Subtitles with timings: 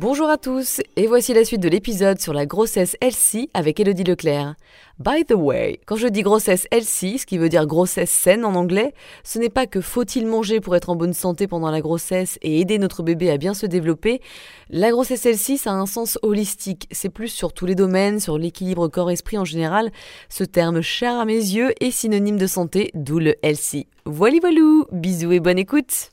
[0.00, 4.04] Bonjour à tous, et voici la suite de l'épisode sur la grossesse Elsie avec Elodie
[4.04, 4.54] Leclerc.
[4.98, 8.54] By the way, quand je dis grossesse Elsie, ce qui veut dire grossesse saine en
[8.54, 8.94] anglais,
[9.24, 12.60] ce n'est pas que faut-il manger pour être en bonne santé pendant la grossesse et
[12.62, 14.22] aider notre bébé à bien se développer.
[14.70, 18.38] La grossesse Elsie, ça a un sens holistique, c'est plus sur tous les domaines, sur
[18.38, 19.92] l'équilibre corps-esprit en général.
[20.30, 23.86] Ce terme cher à mes yeux est synonyme de santé, d'où le Elsie.
[24.06, 26.08] Voilà voilou, bisous et bonne écoute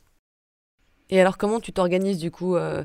[1.09, 2.83] Et alors comment tu t'organises du coup euh,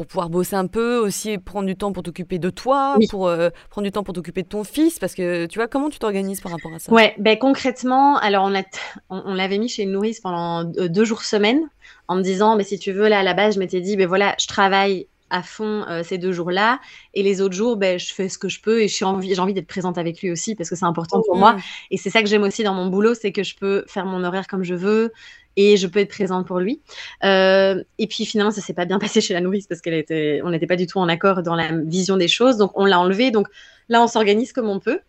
[0.00, 3.50] pour pouvoir bosser un peu, aussi prendre du temps pour t'occuper de toi, pour euh,
[3.68, 6.40] prendre du temps pour t'occuper de ton fils, parce que tu vois, comment tu t'organises
[6.40, 6.90] par rapport à ça?
[6.90, 8.62] Ouais, ben concrètement, alors on,
[9.10, 11.68] on, l'avait mis chez une nourrice pendant deux jours semaine,
[12.08, 14.08] en me disant, mais si tu veux, là à la base, je m'étais dit, ben
[14.08, 16.80] voilà, je travaille à fond euh, ces deux jours-là.
[17.12, 19.54] Et les autres jours, ben, je fais ce que je peux et j'ai envie, envie
[19.54, 21.56] d'être présente avec lui aussi parce que c'est important pour moi.
[21.90, 24.24] Et c'est ça que j'aime aussi dans mon boulot, c'est que je peux faire mon
[24.24, 25.12] horaire comme je veux
[25.56, 26.80] et je peux être présente pour lui.
[27.24, 30.40] Euh, et puis finalement, ça s'est pas bien passé chez la nourrice parce qu'elle était,
[30.44, 32.98] on n'était pas du tout en accord dans la vision des choses, donc on l'a
[32.98, 33.30] enlevé.
[33.30, 33.48] Donc
[33.88, 35.00] là, on s'organise comme on peut.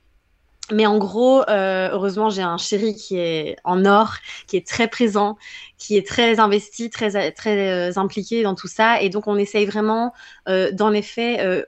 [0.71, 4.15] Mais en gros, euh, heureusement, j'ai un chéri qui est en or,
[4.47, 5.37] qui est très présent,
[5.77, 9.01] qui est très investi, très, très euh, impliqué dans tout ça.
[9.01, 10.13] Et donc, on essaye vraiment,
[10.47, 11.65] euh, dans les faits,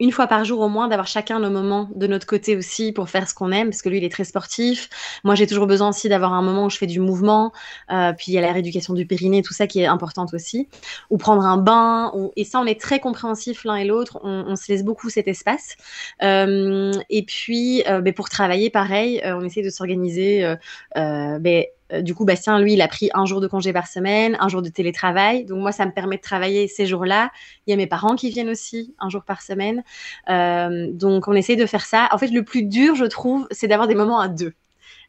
[0.00, 3.08] une fois par jour au moins d'avoir chacun nos moments de notre côté aussi pour
[3.08, 4.88] faire ce qu'on aime parce que lui il est très sportif.
[5.22, 7.52] Moi j'ai toujours besoin aussi d'avoir un moment où je fais du mouvement
[7.92, 10.68] euh, puis il y a la rééducation du périnée tout ça qui est importante aussi.
[11.10, 14.20] Ou prendre un bain et ça on est très compréhensif l'un et l'autre.
[14.24, 15.76] On, se laisse beaucoup cet espace.
[16.22, 20.54] Euh, et puis euh, ben, pour travailler pareil on essaie de s'organiser
[20.94, 21.64] ben,
[22.02, 24.62] du coup, Bastien, lui, il a pris un jour de congé par semaine, un jour
[24.62, 25.44] de télétravail.
[25.44, 27.30] Donc moi, ça me permet de travailler ces jours-là.
[27.66, 29.82] Il y a mes parents qui viennent aussi un jour par semaine.
[30.30, 32.08] Euh, donc on essaie de faire ça.
[32.12, 34.54] En fait, le plus dur, je trouve, c'est d'avoir des moments à deux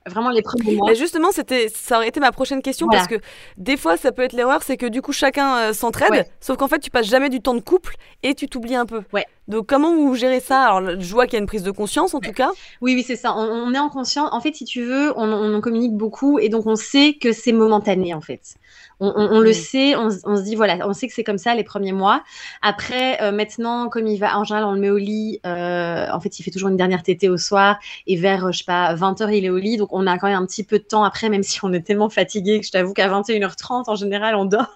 [0.07, 0.93] vraiment les premiers mois.
[0.93, 3.15] justement, c'était, ça aurait été ma prochaine question parce que
[3.57, 6.67] des fois, ça peut être l'erreur, c'est que du coup, chacun euh, s'entraide, sauf qu'en
[6.67, 9.01] fait, tu passes jamais du temps de couple et tu t'oublies un peu.
[9.13, 9.25] Ouais.
[9.47, 10.63] Donc, comment vous gérez ça?
[10.63, 12.51] Alors, je vois qu'il y a une prise de conscience en tout cas.
[12.81, 13.35] Oui, oui, c'est ça.
[13.35, 14.29] On, est en conscience.
[14.31, 17.51] En fait, si tu veux, on, on, communique beaucoup et donc on sait que c'est
[17.51, 18.55] momentané en fait.
[19.01, 21.91] On, le sait, on, se dit, voilà, on sait que c'est comme ça les premiers
[21.91, 22.23] mois.
[22.61, 25.41] Après, euh, maintenant, comme il va, en général, on le met au lit.
[25.45, 27.77] Euh, en fait, il fait toujours une dernière tétée au soir
[28.07, 29.75] et vers, je sais pas, 20h, il est au lit.
[29.75, 31.81] Donc, on a quand même un petit peu de temps après, même si on est
[31.81, 34.73] tellement fatigué que je t'avoue qu'à 21h30, en général, on dort.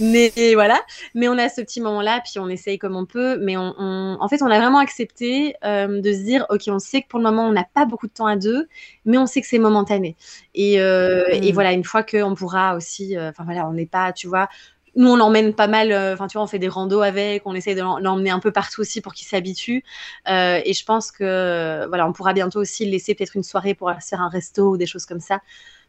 [0.00, 0.80] Mais voilà.
[1.14, 3.38] Mais on a ce petit moment-là, puis on essaye comme on peut.
[3.40, 3.74] Mais on,
[4.20, 7.18] en fait, on a vraiment accepté euh, de se dire, OK, on sait que pour
[7.18, 8.68] le moment, on n'a pas beaucoup de temps à deux,
[9.04, 10.16] mais on sait que c'est momentané.
[10.54, 11.54] Et, et mm.
[11.54, 14.48] voilà, une fois qu'on pourra aussi euh, enfin voilà, on n'est pas, tu vois,
[14.96, 15.92] nous, on l'emmène pas mal.
[15.92, 17.42] Euh, enfin, tu vois, on fait des randos avec.
[17.44, 19.84] On essaie de l'emmener un peu partout aussi pour qu'il s'habitue.
[20.28, 23.74] Euh, et je pense que voilà, on pourra bientôt aussi le laisser peut-être une soirée
[23.74, 25.40] pour aller faire un resto ou des choses comme ça.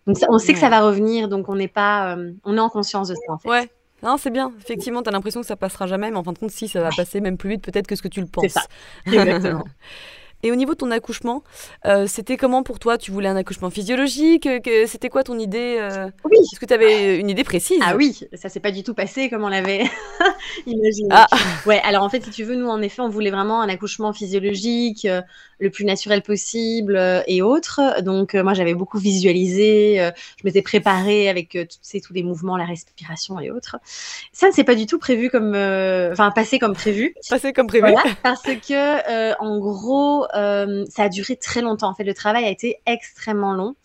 [0.06, 1.28] Donc, on sait que ça va revenir.
[1.28, 3.34] Donc, on n'est pas, on est en conscience de ça.
[3.34, 3.50] En fait.
[3.50, 3.70] Ouais.
[4.04, 4.52] Non, c'est bien.
[4.60, 6.82] Effectivement, tu as l'impression que ça passera jamais, mais en fin de compte, si, ça
[6.82, 8.44] va passer même plus vite peut-être que ce que tu le penses.
[8.44, 8.66] C'est ça.
[9.06, 9.66] Exactement.
[10.42, 11.44] Et au niveau de ton accouchement,
[11.86, 12.98] euh, c'était comment pour toi?
[12.98, 14.48] Tu voulais un accouchement physiologique?
[14.88, 16.10] C'était quoi ton idée euh?
[16.24, 16.38] Oui.
[16.54, 17.82] Est-ce que tu avais une idée précise?
[17.84, 19.84] Ah oui, ça s'est pas du tout passé comme on l'avait
[20.66, 21.10] imaginé.
[21.12, 21.28] Ah.
[21.66, 24.14] Ouais, alors en fait, si tu veux, nous en effet, on voulait vraiment un accouchement
[24.14, 25.22] physiologique, euh,
[25.60, 28.02] le plus naturel possible et autres.
[28.02, 31.58] Donc moi, j'avais beaucoup visualisé, je m'étais préparée avec
[32.04, 33.78] tous les mouvements, la respiration et autres.
[34.32, 37.14] Ça ne s'est pas du tout prévu comme, enfin, passé comme prévu.
[37.30, 37.82] Passé comme prévu.
[37.82, 41.90] Voilà, parce que en gros euh, ça a duré très longtemps.
[41.90, 43.76] En fait, le travail a été extrêmement long.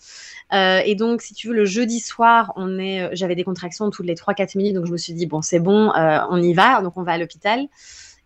[0.52, 3.90] Euh, et donc, si tu veux, le jeudi soir, on est, euh, j'avais des contractions
[3.90, 6.82] toutes les 3-4 minutes, donc je me suis dit, bon, c'est bon, on y va,
[6.82, 7.66] donc on va à l'hôpital.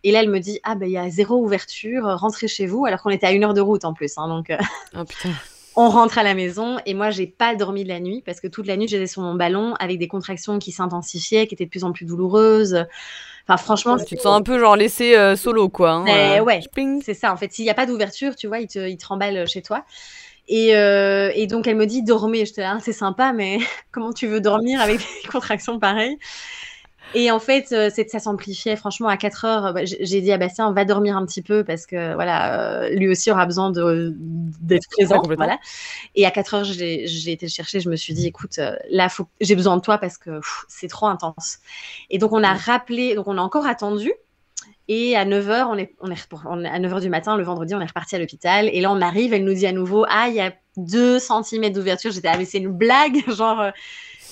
[0.03, 2.85] Et là, elle me dit, ah ben, il y a zéro ouverture, rentrez chez vous,
[2.85, 4.17] alors qu'on était à une heure de route en plus.
[4.17, 4.51] Hein, donc,
[4.97, 5.29] oh, putain.
[5.75, 8.47] on rentre à la maison et moi, j'ai pas dormi de la nuit parce que
[8.47, 11.69] toute la nuit, j'étais sur mon ballon avec des contractions qui s'intensifiaient, qui étaient de
[11.69, 12.85] plus en plus douloureuses.
[13.49, 15.91] Enfin, franchement, tu te sens un peu genre laissé euh, solo, quoi.
[15.91, 16.61] Hein, euh, ouais,
[17.03, 17.33] c'est ça.
[17.33, 19.63] En fait, s'il n'y a pas d'ouverture, tu vois, il te, il te remballe chez
[19.63, 19.85] toi.
[20.47, 22.45] Et, euh, et, donc, elle me dit dormez.
[22.45, 23.57] Je te dis, c'est sympa, mais
[23.91, 26.17] comment tu veux dormir avec des contractions pareilles?
[27.15, 28.75] Et en fait, euh, ça s'amplifiait.
[28.75, 31.63] Franchement, à 4 heures, bah, j'ai dit à Bastien, on va dormir un petit peu
[31.63, 35.21] parce que voilà, lui aussi aura besoin d'être présent.
[35.23, 35.59] voilà.
[36.15, 37.79] Et à 4 heures, j'ai été le chercher.
[37.79, 38.59] Je me suis dit, écoute,
[38.89, 39.07] là,
[39.41, 41.59] j'ai besoin de toi parce que c'est trop intense.
[42.09, 44.11] Et donc, on a rappelé, donc on a encore attendu.
[44.91, 47.85] Et à 9h, on est, on est, à 9h du matin, le vendredi, on est
[47.85, 48.69] reparti à l'hôpital.
[48.73, 51.71] Et là, on arrive, elle nous dit à nouveau Ah, il y a 2 cm
[51.71, 52.11] d'ouverture.
[52.11, 53.71] J'étais Ah, mais c'est une blague Genre, euh,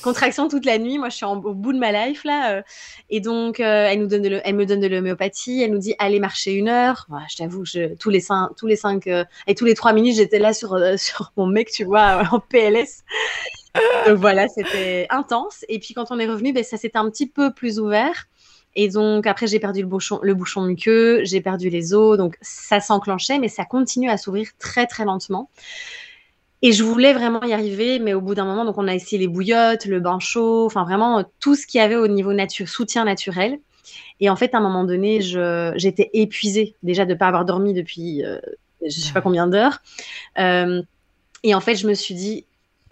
[0.01, 0.97] contraction toute la nuit.
[0.97, 2.53] Moi, je suis au bout de ma life, là.
[2.53, 2.61] Euh.
[3.09, 5.61] et donc, euh, elle, nous donne de elle me donne de l'homéopathie.
[5.61, 7.07] Elle nous dit Allez marcher une heure.
[7.29, 7.63] je t'avoue,
[7.99, 11.31] tous les 5, tous les cinq, et tous les 3 minutes, j'étais là sur, sur
[11.38, 13.03] mon mec, tu vois, en PLS.
[14.15, 15.65] voilà, c'était intense.
[15.69, 18.27] Et puis, quand on est revenu, ben, ça s'était un petit peu plus ouvert.
[18.79, 22.15] Et donc, après, j'ai perdu le bouchon, le bouchon muqueux, j'ai perdu les os.
[22.15, 25.49] Donc, ça s'enclenchait, mais ça continue à s'ouvrir très, très lentement.
[26.62, 29.19] Et je voulais vraiment y arriver, mais au bout d'un moment, donc on a essayé
[29.19, 32.33] les bouillottes, le bain chaud, enfin vraiment tout ce qu'il y avait au niveau
[32.65, 33.59] soutien naturel.
[34.19, 37.74] Et en fait, à un moment donné, j'étais épuisée déjà de ne pas avoir dormi
[37.74, 38.39] depuis je euh,
[38.81, 39.80] je sais pas combien d'heures.
[40.39, 40.81] Euh,
[41.44, 42.45] et en fait, je me suis dit,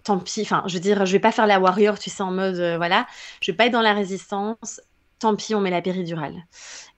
[0.04, 2.30] tant pis, enfin, je veux dire, je vais pas faire la warrior, tu sais, en
[2.30, 3.06] mode, euh, voilà,
[3.40, 4.80] je vais pas être dans la résistance
[5.18, 6.34] tant pis, on met la péridurale.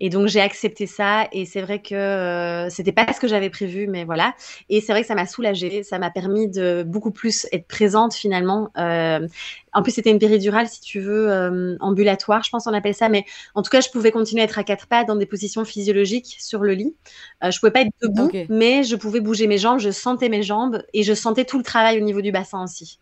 [0.00, 3.50] Et donc j'ai accepté ça et c'est vrai que euh, c'était pas ce que j'avais
[3.50, 4.34] prévu, mais voilà.
[4.68, 8.14] Et c'est vrai que ça m'a soulagée, ça m'a permis de beaucoup plus être présente
[8.14, 8.70] finalement.
[8.76, 9.26] Euh,
[9.72, 13.08] en plus c'était une péridurale, si tu veux, euh, ambulatoire, je pense qu'on appelle ça,
[13.08, 13.24] mais
[13.54, 16.36] en tout cas je pouvais continuer à être à quatre pattes dans des positions physiologiques
[16.40, 16.94] sur le lit.
[17.42, 20.82] je pouvais pas être debout, mais je pouvais bouger mes jambes, je sentais mes jambes
[20.92, 22.98] et je sentais tout le travail au niveau du bassin aussi.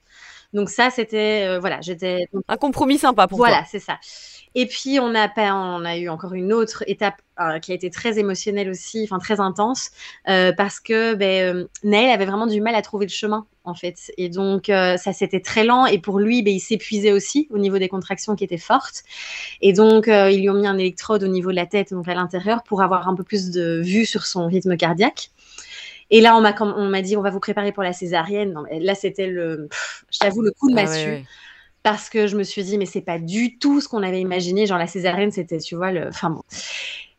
[0.53, 3.49] Donc ça c'était voilà, j'étais un compromis sympa pour toi.
[3.49, 3.99] Voilà, c'est ça.
[4.59, 7.91] Et puis, on a, on a eu encore une autre étape euh, qui a été
[7.91, 9.91] très émotionnelle aussi, enfin très intense,
[10.31, 14.11] euh, parce que ben, euh, avait vraiment du mal à trouver le chemin, en fait.
[14.17, 15.85] Et donc, ça c'était très lent.
[15.85, 19.05] Et pour lui, ben, il s'épuisait aussi au niveau des contractions qui étaient fortes.
[19.61, 22.15] Et donc, ils lui ont mis un électrode au niveau de la tête, donc à
[22.15, 25.33] l'intérieur, pour avoir un peu plus de vue sur son rythme cardiaque.
[26.11, 28.55] Et là, on m'a, on m'a dit, on va vous préparer pour la césarienne.
[28.71, 29.69] là, c'était le,
[30.11, 31.27] je t'avoue, le coup de ah massue
[31.87, 34.67] parce que je me suis dit, mais c'est pas du tout ce qu'on avait imaginé.
[34.67, 36.09] Genre, la césarienne, c'était, tu vois, le.
[36.09, 36.43] Enfin bon.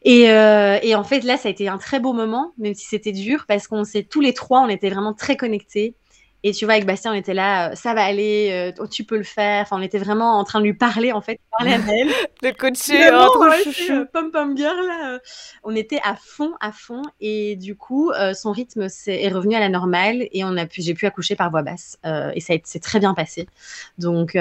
[0.02, 2.86] Et, euh, et, en fait, là, ça a été un très beau moment, même si
[2.86, 5.96] c'était dur, parce qu'on s'est tous les trois, on était vraiment très connectés.
[6.44, 9.04] Et tu vois, avec Bastien, on était là, euh, ça va aller, euh, oh, tu
[9.04, 9.64] peux le faire.
[9.64, 12.10] Enfin, on était vraiment en train de lui parler, en fait, parler à elle.
[12.44, 14.06] de coacher, oh, trop chouchou.
[14.14, 15.20] pom pom girl, là.
[15.64, 17.02] On était à fond, à fond.
[17.20, 20.82] Et du coup, son rythme est, est, revenu à la normale et on a pu,
[20.82, 21.98] j'ai pu accoucher par voix basse.
[22.06, 23.48] et ça s'est très bien passé.
[23.98, 24.38] Donc,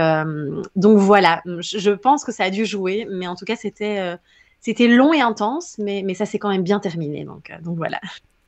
[0.76, 4.16] donc voilà, je pense que ça a dû jouer, mais en tout cas, c'était
[4.60, 7.24] c'était long et intense, mais, mais ça s'est quand même bien terminé.
[7.24, 8.00] Donc, donc voilà.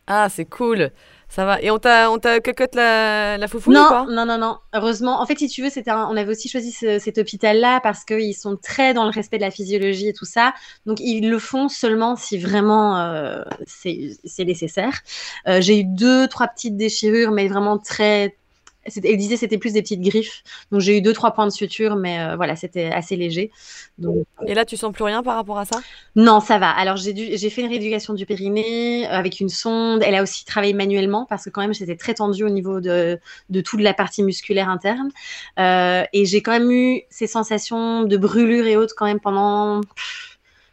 [0.09, 0.91] Ah, c'est cool.
[1.29, 1.61] Ça va.
[1.61, 2.39] Et on t'a, on t'a
[2.73, 4.07] la, la foufou non, ou pas?
[4.09, 4.57] Non, non, non.
[4.73, 5.21] Heureusement.
[5.21, 8.57] En fait, si tu veux, c'était on avait aussi choisi cet hôpital-là parce qu'ils sont
[8.57, 10.55] très dans le respect de la physiologie et tout ça.
[10.87, 15.01] Donc, ils le font seulement si vraiment euh, c'est, nécessaire.
[15.47, 18.35] Euh, j'ai eu deux, trois petites déchirures, mais vraiment très,
[18.96, 20.43] elle disait c'était plus des petites griffes.
[20.70, 23.50] Donc j'ai eu deux trois points de suture, mais euh, voilà, c'était assez léger.
[23.99, 24.26] Donc...
[24.46, 25.81] Et là, tu sens plus rien par rapport à ça?
[26.17, 26.70] Non, ça va.
[26.70, 30.02] Alors j'ai j'ai fait une rééducation du périnée euh, avec une sonde.
[30.05, 33.19] Elle a aussi travaillé manuellement parce que quand même j'étais très tendue au niveau de,
[33.50, 35.11] de toute la partie musculaire interne.
[35.58, 39.81] Euh, et j'ai quand même eu ces sensations de brûlure et autres quand même pendant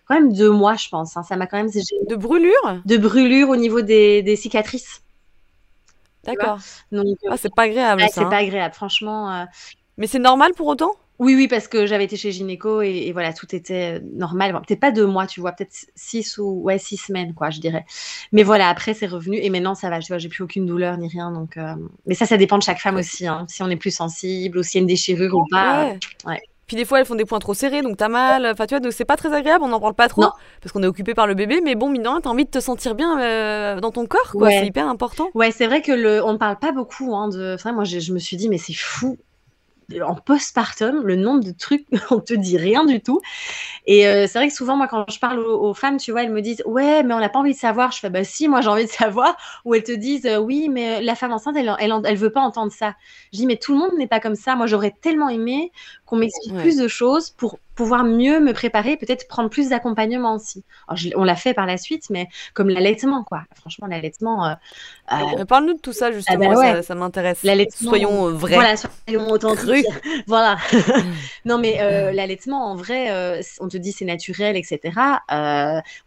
[0.07, 1.17] quand même deux mois, je pense.
[1.17, 1.23] Hein.
[1.23, 2.81] Ça m'a quand même de brûlure?
[2.85, 5.01] De brûlure au niveau des, des cicatrices.
[6.25, 6.59] D'accord.
[6.91, 8.03] Donc, ah, c'est pas agréable.
[8.11, 8.43] c'est pas hein.
[8.43, 9.31] agréable, franchement.
[9.31, 9.45] Euh.
[9.97, 10.91] Mais c'est normal pour autant?
[11.17, 14.51] Oui, oui, parce que j'avais été chez gynéco et, voilà, tout était euh, normal.
[14.67, 17.85] peut-être pas deux mois, tu vois, peut-être six ou ouais six semaines, quoi, je dirais.
[18.33, 19.99] Mais voilà, après c'est revenu et maintenant ça va.
[19.99, 21.55] Tu vois, j'ai plus aucune douleur ni rien, donc.
[21.55, 24.57] Euh, mais ça, ça dépend de chaque femme aussi, hein, si on est plus sensible
[24.57, 25.93] ou s'il y a une déchirure ou pas.
[26.25, 26.41] Ouais.
[26.67, 28.45] Puis des fois, elles font des points trop serrés, donc t'as mal.
[28.45, 30.25] Enfin, tu vois, donc c'est pas très agréable, on n'en parle pas trop,
[30.61, 32.95] parce qu'on est occupé par le bébé, mais bon, maintenant, t'as envie de te sentir
[32.95, 34.49] bien euh, dans ton corps, quoi.
[34.49, 35.29] C'est hyper important.
[35.33, 37.53] Ouais, c'est vrai que le, on ne parle pas beaucoup hein, de.
[37.55, 39.17] Enfin, moi, je me suis dit, mais c'est fou
[40.03, 43.21] en postpartum, le nombre de trucs, on te dit rien du tout.
[43.85, 46.31] Et euh, c'est vrai que souvent, moi, quand je parle aux, femmes, tu vois, elles
[46.31, 47.91] me disent Ouais, mais on n'a pas envie de savoir.
[47.91, 49.35] Je fais Bah, si, moi, j'ai envie de savoir.
[49.63, 52.41] Ou elles te disent euh, Oui, mais la femme enceinte, elle, elle, elle, veut pas
[52.41, 52.95] entendre ça.
[53.31, 54.55] Je dis Mais tout le monde n'est pas comme ça.
[54.55, 55.71] Moi, j'aurais tellement aimé
[56.05, 60.63] qu'on m'explique plus de choses pour pouvoir mieux me préparer, peut-être prendre plus d'accompagnement aussi.
[61.15, 63.43] on l'a fait par la suite, mais comme l'allaitement, quoi.
[63.53, 64.47] Franchement, l'allaitement.
[64.47, 64.53] Euh,
[65.11, 67.45] euh Parle-nous de tout ça, justement, ah bah ça, m'intéresse.
[67.71, 68.55] Soyons vrais.
[68.55, 69.85] Voilà, soyons authentiques.
[70.27, 70.57] voilà.
[71.45, 74.93] non, mais euh, l'allaitement, en vrai, euh, on te dit c'est naturel, etc.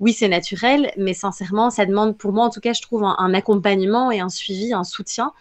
[0.01, 3.35] oui, c'est naturel, mais sincèrement, ça demande, pour moi, en tout cas, je trouve un,
[3.35, 5.33] accompagnement et un suivi, un soutien,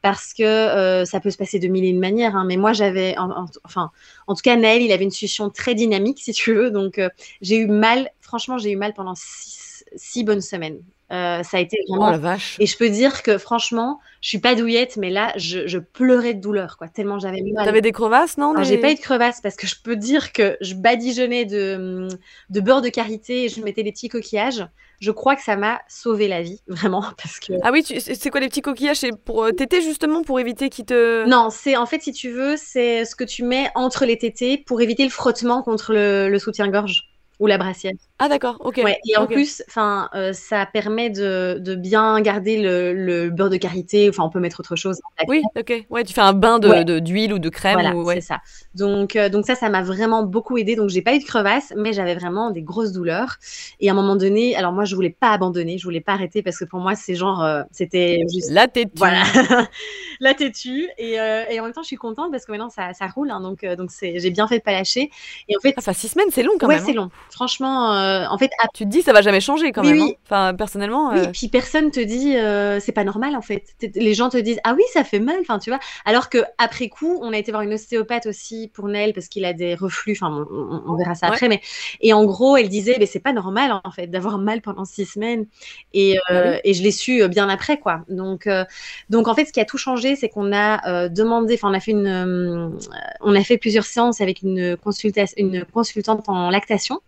[0.00, 2.36] parce que ça peut se passer de mille et une manières.
[2.36, 3.16] Hein, mais moi, j'avais,
[3.64, 3.90] enfin,
[4.26, 6.70] en tout cas, Naël, il avait une situation très dynamique, si tu veux.
[6.70, 7.08] Donc, euh,
[7.40, 10.82] j'ai eu mal, franchement, j'ai eu mal pendant six, bonnes semaines.
[11.12, 12.08] Ça a été vraiment.
[12.08, 12.56] Oh la vache.
[12.58, 16.40] Et je peux dire que franchement, je suis pas douillette, mais là, je, pleurais de
[16.40, 17.64] douleur, quoi, tellement j'avais mal.
[17.64, 20.56] T'avais des crevasses, non J'ai pas eu de crevasses parce que je peux dire que
[20.60, 22.08] je badigeonnais de,
[22.50, 24.66] de beurre de karité et je mettais des petits coquillages
[25.02, 27.04] je crois que ça m'a sauvé la vie, vraiment.
[27.20, 27.54] Parce que...
[27.62, 28.98] Ah oui, c'est quoi les petits coquillages?
[28.98, 31.26] C'est pour euh, téter justement pour éviter qu'ils te.
[31.26, 34.56] Non, c'est en fait, si tu veux, c'est ce que tu mets entre les tétés
[34.56, 37.08] pour éviter le frottement contre le soutien-gorge
[37.40, 37.94] ou la brassière.
[38.24, 38.78] Ah d'accord, ok.
[38.78, 43.56] et en plus, enfin, euh, ça permet de, de bien garder le, le, beurre de
[43.56, 44.08] karité.
[44.08, 45.00] Enfin, on peut mettre autre chose.
[45.26, 45.86] Oui, ok.
[45.90, 47.80] Ouais, tu fais un bain de d'huile ou de crème.
[47.80, 48.14] Voilà, ouais.
[48.14, 48.38] c'est ça.
[48.76, 50.76] Donc, euh, donc ça, ça m'a vraiment beaucoup aidé.
[50.76, 53.38] Donc, j'ai pas eu de crevasse, mais j'avais vraiment des grosses douleurs.
[53.80, 56.44] Et à un moment donné, alors moi, je voulais pas abandonner, je voulais pas arrêter
[56.44, 58.52] parce que pour moi, c'est genre, euh, c'était juste.
[58.52, 58.92] La têtue.
[58.94, 59.24] Voilà,
[60.20, 60.88] la têtue.
[60.96, 63.32] Et, et, en même temps, je suis contente parce que maintenant, ça, ça roule.
[63.32, 65.10] Hein, donc, donc j'ai bien fait de pas lâcher.
[65.48, 66.78] Et en fait, enfin, six semaines, c'est long quand même.
[66.78, 67.02] Ouais, c'est hein.
[67.02, 67.10] long.
[67.30, 70.00] Franchement euh, en fait, tu te dis ça va jamais changer quand même.
[70.00, 70.10] Hein.
[70.24, 71.10] Enfin, personnellement.
[71.10, 73.64] Oui, euh, puis personne te dit euh, c'est pas normal en fait.
[73.94, 75.80] Les gens te disent ah oui ça fait mal, enfin tu vois.
[76.04, 79.44] Alors que après coup, on a été voir une ostéopathe aussi pour Nel parce qu'il
[79.44, 80.12] a des reflux.
[80.20, 81.60] Enfin, on, verra ça après, mais
[82.00, 85.06] et en gros, elle disait mais c'est pas normal en fait d'avoir mal pendant six
[85.06, 85.46] semaines.
[85.94, 88.02] Et, bah et je l'ai su bien après quoi.
[88.08, 88.48] Donc
[89.10, 91.80] donc en fait, ce qui a tout changé, c'est qu'on a demandé, enfin on a
[91.80, 92.78] fait une,
[93.20, 97.00] on a fait plusieurs séances avec une consultation, une consultante en lactation.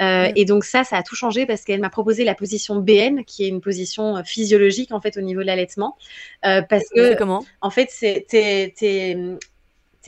[0.00, 3.24] Euh, et donc ça, ça a tout changé parce qu'elle m'a proposé la position BN,
[3.24, 5.96] qui est une position euh, physiologique en fait au niveau de l'allaitement,
[6.44, 7.44] euh, parce que comment?
[7.60, 9.38] en fait c'est t'es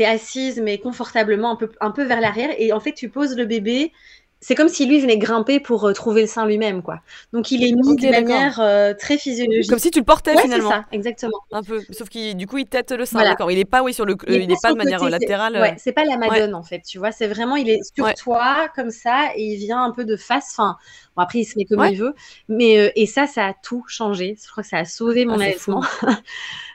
[0.04, 2.50] assise mais confortablement un peu un peu vers l'arrière.
[2.58, 3.92] Et en fait tu poses le bébé
[4.40, 7.00] c'est comme si lui venait grimper pour euh, trouver le sein lui-même, quoi.
[7.32, 9.68] Donc il est mis de manière euh, très physiologique.
[9.68, 10.70] Comme si tu le portais ouais, finalement.
[10.70, 11.38] c'est ça, exactement.
[11.52, 11.82] Un peu.
[11.90, 13.22] Sauf qu'il, du coup, il tête le sein.
[13.22, 13.50] D'accord.
[13.50, 15.58] Il est pas, oui, sur le, il, n'est pas de manière latérale.
[15.60, 16.80] Ouais, c'est pas la madone en fait.
[16.80, 20.06] Tu vois, c'est vraiment, il est sur toi comme ça et il vient un peu
[20.06, 20.48] de face.
[20.52, 20.76] Enfin,
[21.16, 22.14] bon après il se met comme il veut,
[22.48, 24.38] mais euh, et ça, ça a tout changé.
[24.42, 26.20] Je crois que ça a sauvé mon ah,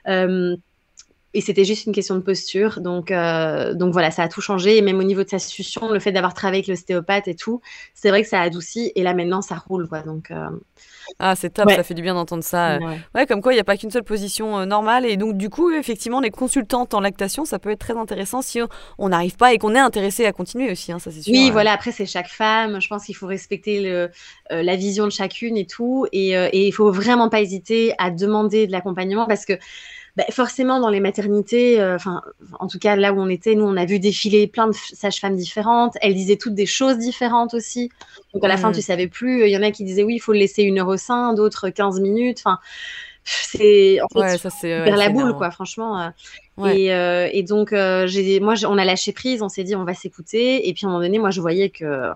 [1.36, 2.80] et c'était juste une question de posture.
[2.80, 4.78] Donc, euh, donc voilà, ça a tout changé.
[4.78, 7.60] Et même au niveau de sa succion, le fait d'avoir travaillé avec l'ostéopathe et tout,
[7.94, 8.94] c'est vrai que ça a adouci.
[8.96, 9.90] Et là, maintenant, ça roule.
[9.90, 10.00] Quoi.
[10.00, 10.48] Donc, euh,
[11.20, 12.80] Ah, c'est top, ça fait du bien d'entendre ça.
[13.14, 15.06] Ouais, comme quoi, il n'y a pas qu'une seule position euh, normale.
[15.06, 18.62] Et donc, du coup, effectivement, les consultantes en lactation, ça peut être très intéressant si
[18.98, 21.34] on n'arrive pas et qu'on est intéressé à continuer aussi, hein, ça c'est sûr.
[21.34, 22.80] Oui, voilà, après, c'est chaque femme.
[22.80, 24.10] Je pense qu'il faut respecter le,
[24.50, 26.08] la vision de chacune et tout.
[26.14, 29.54] Et, et il faut vraiment pas hésiter à demander de l'accompagnement parce que
[30.16, 32.22] bah, forcément dans les maternités, euh, enfin
[32.60, 35.36] en tout cas là où on était, nous on a vu défiler plein de sages-femmes
[35.36, 35.98] différentes.
[36.02, 37.90] Elles disaient toutes des choses différentes aussi.
[38.34, 39.46] Donc à la fin tu savais plus.
[39.46, 41.34] Il y en a qui disaient oui il faut le laisser une heure au sein,
[41.34, 42.42] d'autres 15 minutes.
[42.46, 42.60] Enfin
[43.26, 46.68] c'est en fait vers la boule quoi franchement euh.
[46.68, 49.96] et, euh, et, donc j'ai moi on a lâché prise on s'est dit on va
[49.96, 52.12] s'écouter et puis à un moment donné moi je voyais que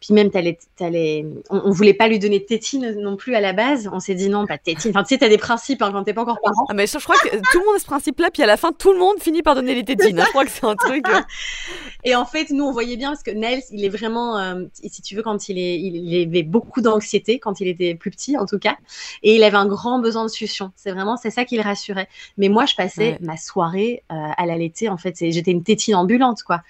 [0.00, 1.26] puis même, t'allais, t'allais...
[1.50, 3.88] On, on voulait pas lui donner tétine non plus à la base.
[3.92, 4.92] On s'est dit non, pas tétine.
[4.92, 6.64] Enfin, tu sais, t'as des principes hein, quand t'es pas encore parent.
[6.70, 8.30] Ah, mais je, crois que tout le monde a ce principe-là.
[8.30, 10.18] Puis à la fin, tout le monde finit par donner les tétines.
[10.18, 10.24] Hein.
[10.24, 11.06] Je crois que c'est un truc.
[11.06, 11.20] Euh.
[12.04, 15.02] Et en fait, nous, on voyait bien parce que Nels, il est vraiment, euh, si
[15.02, 18.46] tu veux, quand il est, il, avait beaucoup d'anxiété quand il était plus petit, en
[18.46, 18.76] tout cas,
[19.22, 20.72] et il avait un grand besoin de succion.
[20.76, 22.08] C'est vraiment, c'est ça qui le rassurait.
[22.38, 24.88] Mais moi, je passais ma soirée euh, à l'allaiter.
[24.88, 26.62] En fait, j'étais une tétine ambulante, quoi.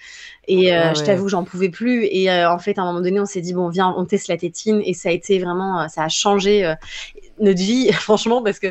[0.51, 2.05] Et euh, je t'avoue, j'en pouvais plus.
[2.11, 4.27] Et euh, en fait, à un moment donné, on s'est dit, bon, viens, on teste
[4.27, 4.81] la tétine.
[4.83, 6.69] Et ça a été vraiment, euh, ça a changé
[7.39, 8.67] notre vie, franchement, parce que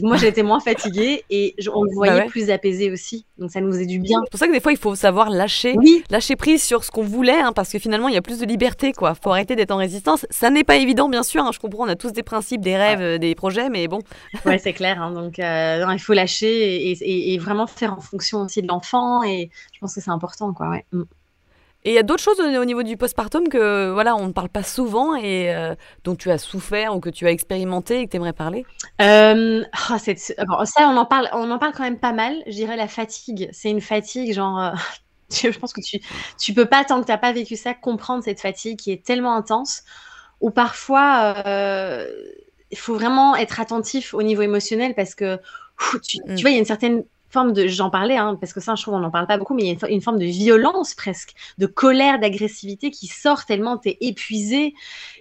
[0.00, 3.26] moi, été moins fatiguée et on le bah voyait plus apaisé aussi.
[3.36, 4.20] Donc, ça nous faisait du bien.
[4.24, 5.74] C'est pour ça que des fois, il faut savoir lâcher,
[6.08, 8.46] lâcher prise sur ce qu'on voulait, hein, parce que finalement, il y a plus de
[8.46, 9.16] liberté, quoi.
[9.16, 10.26] Faut arrêter d'être en résistance.
[10.30, 11.42] Ça n'est pas évident, bien sûr.
[11.42, 13.98] Hein, je comprends, on a tous des principes, des rêves, des projets, mais bon.
[14.46, 15.02] ouais, c'est clair.
[15.02, 19.24] Hein, donc, il faut lâcher et, et, vraiment faire en fonction aussi de l'enfant.
[19.24, 20.70] Et je pense que c'est important, quoi.
[20.70, 20.84] Ouais.
[20.92, 21.02] Mm.
[21.84, 24.48] Et il y a d'autres choses au niveau du postpartum que voilà, on ne parle
[24.48, 28.10] pas souvent et euh, dont tu as souffert ou que tu as expérimenté et que
[28.10, 28.64] tu aimerais parler?
[29.02, 32.42] Euh, oh, Ça, on en, parle, on en parle quand même pas mal.
[32.46, 33.50] Je dirais la fatigue.
[33.52, 34.58] C'est une fatigue, genre.
[34.58, 34.70] Euh,
[35.30, 36.00] je pense que tu
[36.38, 39.04] tu peux pas, tant que tu n'as pas vécu ça, comprendre cette fatigue qui est
[39.04, 39.82] tellement intense.
[40.40, 41.44] Ou parfois,
[42.70, 45.38] il faut vraiment être attentif au niveau émotionnel parce que
[46.02, 46.40] tu, tu mm.
[46.40, 48.82] vois, il y a une certaine forme de, j'en parlais, hein, parce que ça, je
[48.82, 51.34] trouve, on n'en parle pas beaucoup, mais il y a une, forme de violence presque,
[51.58, 54.72] de colère, d'agressivité qui sort tellement tu es épuisé.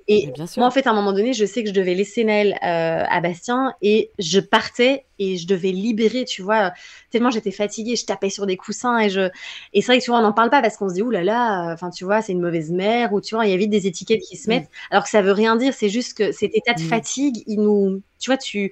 [0.08, 2.53] Et moi, en fait, à un moment donné, je sais que je devais laisser Naël
[2.63, 6.74] euh, à Bastien et je partais et je devais libérer, tu vois,
[7.10, 9.29] tellement j'étais fatiguée, je tapais sur des coussins et je.
[9.74, 11.12] Et c'est vrai que tu vois, on n'en parle pas parce qu'on se dit, ouh
[11.12, 13.58] là là, enfin, tu vois, c'est une mauvaise mère ou tu vois, il y a
[13.58, 14.91] vite des étiquettes qui se mettent, mm.
[14.91, 16.88] alors que ça veut rien dire, c'est juste que cet état de mm.
[16.88, 18.01] fatigue, il nous.
[18.20, 18.72] Tu vois, tu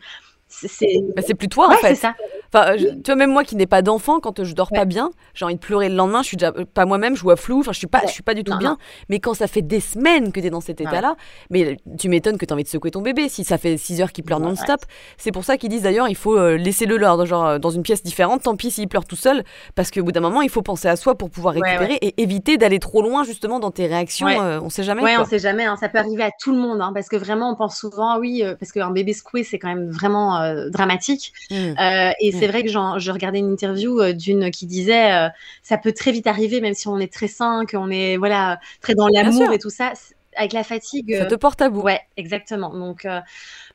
[0.51, 1.96] c'est bah, plus toi en fait.
[1.96, 2.13] Ça.
[2.53, 5.46] Enfin, tu vois, même moi qui n'ai pas d'enfant, quand je dors pas bien, j'ai
[5.46, 6.22] envie de pleurer le lendemain.
[6.22, 7.60] Je suis déjà pas moi-même, je vois flou.
[7.60, 8.77] Enfin, je suis pas, je suis pas du tout bien.
[9.10, 11.15] Mais quand ça fait des semaines que tu es dans cet état-là,
[11.50, 13.29] mais tu m'étonnes que tu as envie de secouer ton bébé.
[13.29, 14.81] Si ça fait 6 heures qu'il pleure non-stop,
[15.17, 17.70] c'est pour ça qu'ils disent d'ailleurs, il faut euh, laisser le leur, genre euh, dans
[17.70, 18.43] une pièce différente.
[18.43, 19.43] Tant pis s'il pleure tout seul,
[19.75, 22.58] parce qu'au bout d'un moment, il faut penser à soi pour pouvoir récupérer et éviter
[22.58, 24.27] d'aller trop loin justement dans tes réactions.
[24.27, 25.01] Euh, on sait jamais.
[25.01, 25.65] Ouais, on sait jamais.
[25.65, 25.77] Hein.
[25.77, 28.43] Ça peut arriver à tout le monde, hein, parce que vraiment, on pense souvent, oui,
[28.60, 31.34] parce qu'un bébé secoué, c'est quand même vraiment dramatique.
[31.50, 31.74] Mmh.
[32.20, 32.52] et c'est mmh.
[32.52, 35.30] vrai que je regardais une interview d'une qui disait,
[35.64, 38.96] ça peut très vite arriver, même si on est très sain, qu'on est voilà très
[38.96, 39.94] dans l'amour et tout ça
[40.36, 41.16] avec la fatigue.
[41.18, 41.82] Ça te porte à bout.
[41.82, 42.70] Ouais, exactement.
[42.70, 43.20] Donc, euh,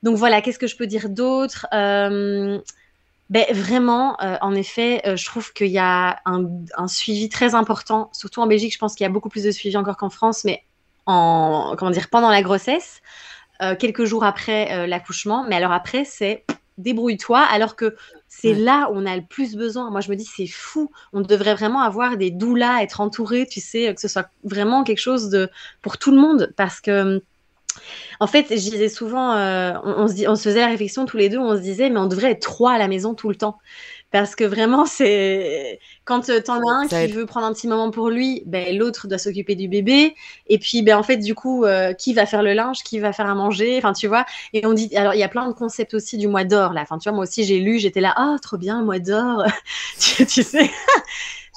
[0.02, 1.66] donc voilà, qu'est-ce que je peux dire d'autre?
[1.72, 2.58] Euh,
[3.30, 8.40] ben, Vraiment, euh, en effet, je trouve qu'il y a un, suivi très important, surtout
[8.40, 10.62] en Belgique, je pense qu'il y a beaucoup plus de suivi encore qu'en France, mais
[11.06, 13.00] en, comment dire, pendant la grossesse,
[13.78, 16.44] quelques jours après l'accouchement, mais alors après, c'est
[16.78, 17.96] débrouille-toi, alors que
[18.28, 19.90] c'est là où on a le plus besoin.
[19.90, 20.90] Moi, je me dis, c'est fou.
[21.14, 25.00] On devrait vraiment avoir des doulas, être entouré, tu sais, que ce soit vraiment quelque
[25.00, 25.48] chose de
[25.80, 26.52] pour tout le monde.
[26.56, 27.22] Parce que,
[28.20, 31.28] en fait, je disais souvent, euh, on, se on se faisait la réflexion tous les
[31.28, 33.58] deux, on se disait, mais on devrait être trois à la maison tout le temps.
[34.12, 37.68] Parce que vraiment, c'est quand euh, tu en as un qui veut prendre un petit
[37.68, 40.14] moment pour lui, ben, l'autre doit s'occuper du bébé.
[40.46, 43.12] Et puis, ben, en fait, du coup, euh, qui va faire le linge, qui va
[43.12, 44.24] faire à manger, enfin, tu vois.
[44.52, 46.82] Et on dit, alors, il y a plein de concepts aussi du mois d'or, là.
[46.82, 49.44] Enfin, tu vois, moi aussi, j'ai lu, j'étais là, ah, trop bien, mois d'or.
[49.98, 50.70] tu, tu sais.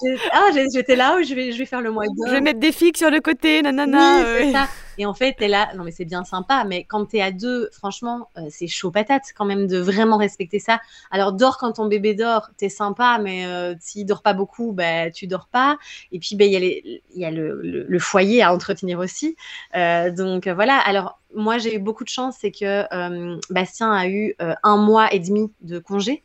[0.31, 2.27] ah, j'étais là où je vais, je vais faire le mois d'or.
[2.27, 4.23] Je vais mettre des figues sur le côté, nanana.
[4.39, 4.67] Oui, ça.
[4.99, 7.69] Et en fait, t'es là, non mais c'est bien sympa, mais quand t'es à deux,
[7.71, 10.81] franchement, euh, c'est chaud patate quand même de vraiment respecter ça.
[11.09, 15.09] Alors dors quand ton bébé dort, t'es sympa, mais euh, s'il dort pas beaucoup, bah,
[15.09, 15.77] tu dors pas.
[16.11, 19.37] Et puis, bah, il y a, le, foyer à entretenir aussi.
[19.75, 24.07] Euh, donc voilà, alors moi, j'ai eu beaucoup de chance, c'est que euh, Bastien a
[24.07, 26.23] eu euh, un mois et demi de congé.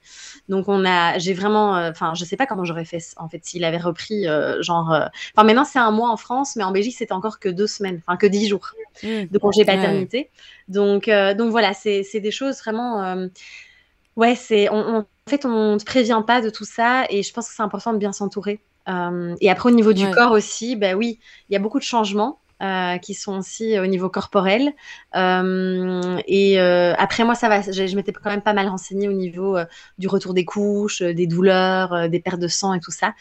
[0.49, 3.45] Donc, on a, j'ai vraiment, euh, enfin, je sais pas comment j'aurais fait en fait
[3.45, 4.25] s'il avait repris,
[4.61, 7.66] genre, enfin, maintenant c'est un mois en France, mais en Belgique c'était encore que deux
[7.66, 8.63] semaines, enfin que dix jours
[9.02, 9.25] mmh.
[9.30, 10.30] de congé paternité.
[10.68, 13.28] Donc, donc voilà, c'est, des choses vraiment,
[14.16, 17.33] ouais, c'est, on, en fait, on ne te prévient pas de tout ça, et je
[17.33, 18.61] pense que c'est important de bien s'entourer.
[18.88, 21.18] et après, au niveau du corps aussi, ben oui,
[21.49, 22.38] il y a beaucoup de changements.
[22.62, 24.73] Euh, qui sont aussi au niveau corporel.
[25.16, 27.61] Euh, et euh, après, moi, ça va.
[27.61, 29.59] Je, m'étais quand même pas mal renseignée au niveau
[29.99, 33.14] du retour des couches, des douleurs, des pertes de sang et tout ça.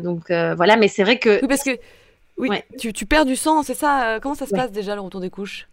[0.00, 1.40] donc voilà, mais c'est vrai que.
[1.42, 1.78] Oui, parce que
[2.40, 5.20] oui, tu, tu, perds du sang, c'est ça Comment ça se passe déjà le retour
[5.20, 5.68] des couches?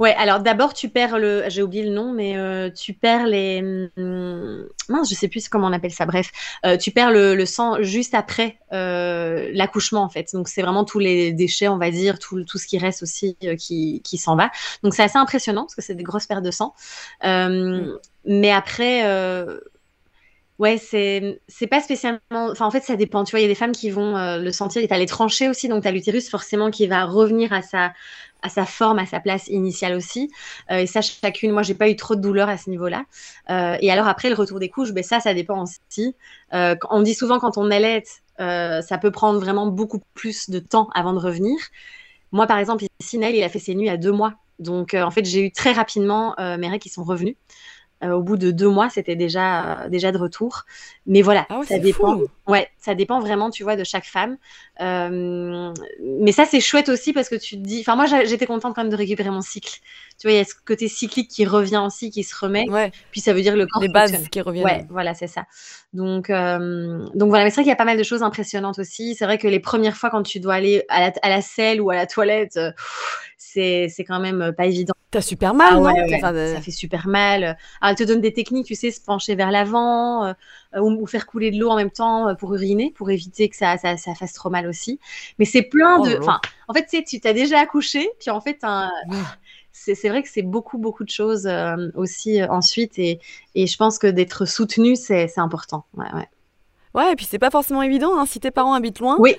[0.00, 3.60] Ouais, alors d'abord tu perds le, j'ai oublié le nom, mais euh, tu perds les,
[3.98, 6.06] hum, mince, je sais plus comment on appelle ça.
[6.06, 6.32] Bref,
[6.64, 10.30] euh, tu perds le, sang juste après euh, l'accouchement en fait.
[10.32, 13.36] Donc c'est vraiment tous les déchets, on va dire, tout, tout ce qui reste aussi
[13.58, 14.50] qui, qui s'en va.
[14.82, 16.74] Donc c'est assez impressionnant parce que c'est des grosses pertes de sang.
[17.22, 17.92] Mm.
[18.24, 19.04] Mais après.
[20.60, 22.20] Ouais, c'est c'est pas spécialement.
[22.32, 23.24] Enfin, en fait, ça dépend.
[23.24, 24.82] Tu vois, il y a des femmes qui vont le sentir.
[24.82, 27.94] Et t'as les tranchées aussi, donc t'as l'utérus forcément qui va revenir à sa
[28.42, 30.30] à sa forme, à sa place initiale aussi.
[30.70, 33.04] Euh, et ça, chacune, moi, j'ai pas eu trop de douleur à ce niveau-là.
[33.50, 36.14] Euh, et alors après, le retour des couches, ben ça, ça dépend aussi.
[36.54, 38.02] Euh, on dit souvent quand on allait,
[38.38, 41.56] ça peut prendre vraiment beaucoup plus de temps avant de revenir.
[42.32, 44.34] Moi, par exemple, ici, Nail, il a fait ses nuits à deux mois.
[44.58, 47.36] Donc, en fait, j'ai eu très rapidement mes règles qui sont revenues.
[48.02, 50.64] Euh, au bout de deux mois, c'était déjà, euh, déjà de retour.
[51.06, 52.18] Mais voilà, ah ça dépend.
[52.46, 54.38] Ouais, ça dépend vraiment, tu vois, de chaque femme.
[54.80, 57.80] Euh, mais ça, c'est chouette aussi parce que tu te dis.
[57.80, 59.80] Enfin, moi, j'étais contente quand même de récupérer mon cycle.
[60.18, 62.68] Tu vois, il y a ce côté cyclique qui revient aussi, qui se remet.
[62.70, 62.90] Ouais.
[63.10, 63.82] Puis ça veut dire le corps.
[63.82, 64.64] Les bases qui reviennent.
[64.64, 65.44] Ouais, voilà, c'est ça.
[65.92, 69.14] Donc, donc voilà, mais c'est vrai qu'il y a pas mal de choses impressionnantes aussi.
[69.14, 71.80] C'est vrai que les premières fois quand tu dois aller à la, à la selle
[71.80, 72.58] ou à la toilette,
[73.40, 74.94] c'est quand même pas évident.
[75.10, 77.42] T'as super mal, ah non Ça fait super mal.
[77.80, 80.34] Alors, elle te donne des techniques, tu sais, se pencher vers l'avant euh,
[80.80, 83.76] ou, faire couler de l'eau en même temps euh, pour uriner, pour éviter que ça,
[83.78, 85.00] ça, fasse trop mal aussi.
[85.38, 86.18] Mais c'est plein oh de.
[86.18, 88.60] Enfin, en fait, tu sais, tu t'as déjà accouché, puis en fait,
[89.72, 92.98] c'est vrai que c'est beaucoup, beaucoup de choses euh, aussi ensuite.
[92.98, 93.20] Et,
[93.54, 95.86] et, je pense que d'être soutenu, c'est important.
[95.96, 96.28] Ouais, ouais.
[96.92, 99.16] Ouais, et puis c'est pas forcément évident hein, si tes parents habitent loin.
[99.18, 99.34] Oui.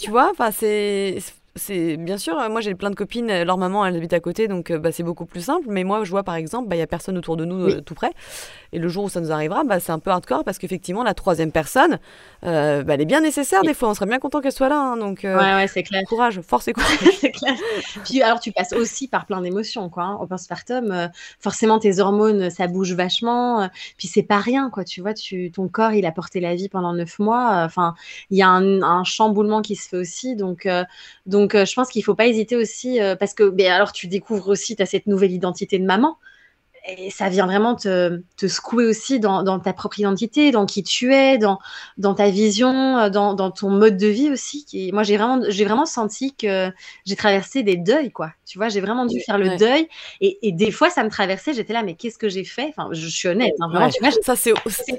[0.00, 1.18] tu vois, enfin c'est
[1.58, 4.20] c'est bien sûr, euh, moi j'ai plein de copines, euh, leur maman elle habite à
[4.20, 5.66] côté, donc euh, bah, c'est beaucoup plus simple.
[5.68, 7.94] Mais moi je vois par exemple, bah, il n'y a personne autour de nous tout
[7.94, 8.10] près.
[8.72, 11.14] Et le jour où ça nous arrivera, bah, c'est un peu hardcore parce qu'effectivement la
[11.14, 11.98] troisième personne,
[12.42, 13.90] bah, elle est bien nécessaire des fois.
[13.90, 14.80] On serait bien content qu'elle soit là.
[14.80, 16.02] Hein, donc ouais, ouais, c'est clair.
[16.08, 16.98] Courage, force et courage.
[17.20, 17.54] c'est clair.
[18.04, 20.04] Puis alors tu passes aussi par plein d'émotions quoi.
[20.04, 20.18] Hein.
[20.20, 23.68] Au postpartum, forcément tes hormones ça bouge vachement.
[23.96, 24.84] puis c'est pas rien quoi.
[24.84, 27.62] Tu vois, tu, ton corps il a porté la vie pendant neuf mois.
[27.64, 27.94] Enfin,
[28.30, 30.36] il y a un, un, chamboulement qui se fait aussi.
[30.36, 30.68] Donc
[31.26, 33.72] donc donc, euh, je pense qu'il ne faut pas hésiter aussi, euh, parce que, ben,
[33.72, 36.18] alors, tu découvres aussi, tu as cette nouvelle identité de maman.
[36.88, 40.82] Et ça vient vraiment te, te secouer aussi dans, dans, ta propre identité, dans qui
[40.82, 41.58] tu es, dans,
[41.98, 44.64] dans ta vision, euh, dans, dans ton mode de vie aussi.
[44.64, 46.70] Qui, moi, j'ai vraiment, j'ai vraiment senti que
[47.04, 48.32] j'ai traversé des deuils, quoi.
[48.46, 49.86] Tu vois, j'ai vraiment dû faire le deuil.
[50.20, 51.52] Et, et, des fois, ça me traversait.
[51.52, 52.72] J'étais là, mais qu'est-ce que j'ai fait?
[52.76, 53.90] Enfin, je, suis honnête, hein, vraiment.
[53.90, 54.54] Tu vois, ça, c'est,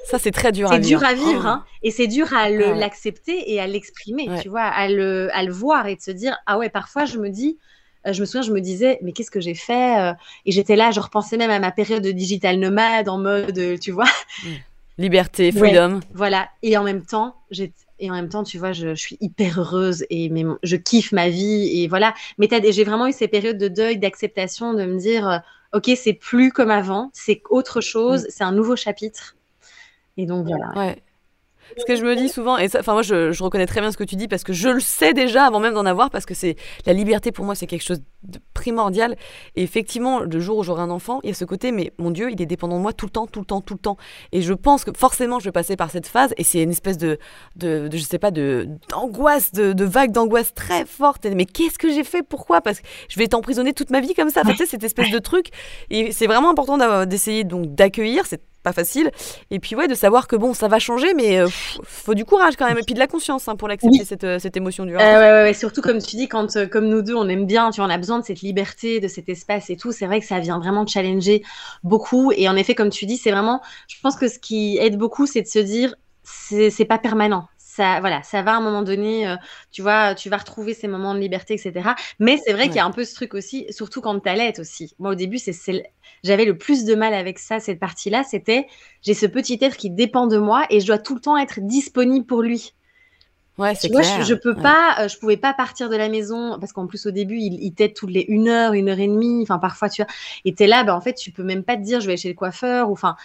[0.05, 0.83] ça, c'est très dur à vivre.
[0.83, 4.61] C'est dur à vivre, hein, et c'est dur à l'accepter et à l'exprimer, tu vois,
[4.61, 7.57] à le, à le voir et de se dire, ah ouais, parfois, je me dis
[8.05, 10.13] je me souviens, je me disais, mais qu'est-ce que j'ai fait euh,
[10.45, 13.77] Et j'étais là, je repensais même à ma période de digital nomade en mode, euh,
[13.77, 14.09] tu vois.
[14.97, 16.01] Liberté, freedom.
[16.13, 16.49] voilà.
[16.61, 17.35] Et en même temps,
[17.99, 21.29] et en même temps, tu vois, je, suis hyper heureuse et mais, je kiffe ma
[21.29, 22.13] vie et voilà.
[22.37, 25.41] Mais j'ai vraiment eu ces périodes de deuil, d'acceptation, de me dire,
[25.73, 28.27] ok, c'est plus comme avant, c'est autre chose, mm.
[28.29, 29.37] c'est un nouveau chapitre.
[30.17, 30.71] Et donc voilà.
[30.75, 31.01] Ouais.
[31.77, 34.03] Ce que je me dis souvent, et enfin moi je, reconnais très bien ce que
[34.03, 36.55] tu dis parce que je le sais déjà avant même d'en avoir parce que c'est
[36.85, 39.15] la liberté pour moi c'est quelque chose de primordial.
[39.55, 42.11] Et effectivement le jour où j'aurai un enfant il y a ce côté mais mon
[42.11, 43.97] Dieu il est dépendant de moi tout le temps tout le temps tout le temps.
[44.31, 46.97] Et je pense que forcément je vais passer par cette phase et c'est une espèce
[46.97, 47.17] de,
[47.55, 51.25] de, de, je sais pas d'angoisse de, de vague d'angoisse très forte.
[51.25, 52.23] Mais qu'est-ce que j'ai fait?
[52.23, 52.61] Pourquoi?
[52.61, 54.41] Parce que je vais être emprisonnée toute ma vie comme ça.
[54.43, 55.47] Tu sais cette espèce de truc.
[55.89, 59.11] Et c'est vraiment important d'essayer donc d'accueillir c'est pas facile.
[59.51, 61.47] Et puis ouais, de savoir que bon, ça va changer, mais euh,
[61.83, 64.39] faut du courage quand même, et puis de la conscience hein, pour l'accepter cette, euh,
[64.39, 67.27] cette, émotion du euh, ouais, ouais, surtout comme tu dis, quand comme nous deux, on
[67.29, 69.91] aime bien, tu vois, on a besoin de cette liberté, de cet espace et tout.
[69.91, 71.43] C'est vrai que ça vient vraiment challenger
[71.83, 72.31] beaucoup.
[72.35, 75.25] Et en effet, comme tu dis, c'est vraiment, je pense que ce qui aide beaucoup,
[75.25, 77.47] c'est de se dire, c'est pas permanent
[77.79, 79.37] ça, voilà, ça va à un moment donné, euh,
[79.71, 81.91] tu vois, tu vas retrouver ces moments de liberté, etc.
[82.19, 84.59] Mais c'est vrai qu'il y a un peu ce truc aussi, surtout quand tu allaites
[84.59, 84.93] aussi.
[84.99, 85.53] Moi, au début, c'est,
[86.21, 88.67] j'avais le plus de mal avec ça, cette partie-là, c'était
[89.01, 91.61] j'ai ce petit être qui dépend de moi et je dois tout le temps être
[91.61, 92.73] disponible pour lui.
[93.57, 94.21] Ouais, c'est clair.
[94.21, 97.05] je, je, peux pas, euh, je pouvais pas partir de la maison parce qu'en plus
[97.05, 99.89] au début il, il t'aide toutes les une heure, une heure et demie, enfin parfois
[99.89, 100.09] tu vois,
[100.45, 102.21] et t'es là, ben en fait tu peux même pas te dire je vais aller
[102.21, 103.17] chez le coiffeur ou enfin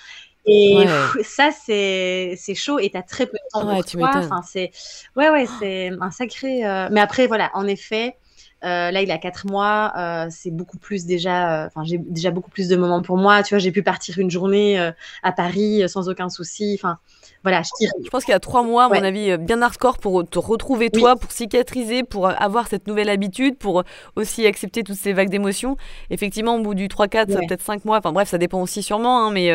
[0.47, 0.87] et
[1.23, 4.11] ça, c'est chaud et tu as très peu de temps pour toi.
[4.15, 4.71] Enfin, c'est
[5.17, 6.67] ouais, ouais, c'est un sacré.
[6.67, 8.17] Euh, mais après, voilà, en effet,
[8.65, 9.93] euh, là, il a quatre mois.
[9.97, 11.67] Euh, c'est beaucoup plus déjà.
[11.67, 13.43] Enfin, j'ai déjà beaucoup plus de moments pour moi.
[13.43, 16.79] Tu vois, j'ai pu partir une journée à Paris sans aucun souci.
[16.79, 16.99] Enfin,
[17.45, 17.91] voilà, je tire.
[18.03, 20.39] Je pense qu'il y a trois mois, à mon avis, euh, bien hardcore pour te
[20.39, 23.85] retrouver toi, pour cicatriser, pour euh, avoir cette nouvelle habitude, pour euh,
[24.17, 25.77] aussi accepter toutes ces vagues d'émotions.
[26.09, 29.27] Effectivement, au bout du 3, 4, peut-être 5 mois, enfin bref, ça dépend aussi sûrement,
[29.27, 29.51] hein, mais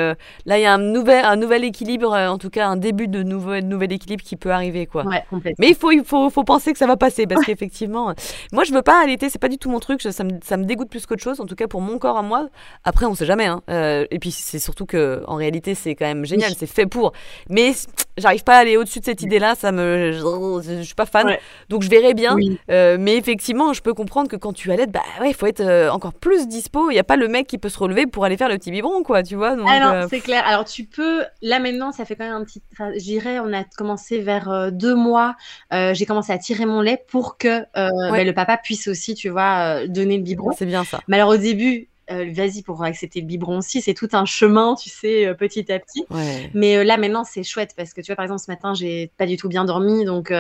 [0.46, 3.24] là, il y a un nouvel, un nouvel équilibre, en tout cas un début de
[3.24, 4.86] nouveau, nouvel équilibre qui peut arriver.
[4.86, 5.04] Quoi.
[5.58, 8.14] mais il faut, il, faut, faut penser que ça va passer, parce qu'effectivement,
[8.54, 10.66] moi, je veux pas allaiter, c'est pas du tout mon truc, ça me, ça me
[10.66, 12.50] dégoûte plus qu'autre chose, en tout cas pour mon corps à moi.
[12.84, 13.46] Après, on sait jamais.
[13.46, 13.62] Hein.
[13.68, 17.14] et puis, c'est surtout que en réalité, c'est quand même génial, c'est fait pour.
[17.50, 17.74] Mais
[18.20, 21.38] j'arrive pas à aller au-dessus de cette idée-là, ça me, je, suis pas fan,
[21.70, 22.36] donc je verrai bien.
[22.70, 25.62] Euh, mais effectivement, je peux comprendre que quand tu allaites, bah ouais, il faut être
[25.62, 26.92] euh, encore plus dispo.
[26.92, 28.72] Il y a pas le mec qui peut se relever pour aller faire le petit
[28.72, 29.56] biberon, quoi, tu vois.
[29.70, 30.44] Alors euh, c'est clair.
[30.46, 32.62] Alors tu peux, là maintenant, ça fait quand même un petit,
[32.98, 35.36] j'irais, on a commencé vers deux mois.
[35.72, 39.88] J'ai commencé à tirer mon lait pour que bah, le papa puisse aussi, tu vois,
[39.88, 40.52] donner le biberon.
[40.58, 41.02] C'est bien ça.
[41.08, 43.82] Mais alors au début, euh, vas-y pour accepter le biberon aussi.
[43.82, 46.06] C'est tout un chemin, tu sais, euh, petit à petit.
[46.54, 49.12] Mais euh, là, maintenant, c'est chouette parce que tu vois, par exemple, ce matin, j'ai
[49.18, 50.34] pas du tout bien dormi, donc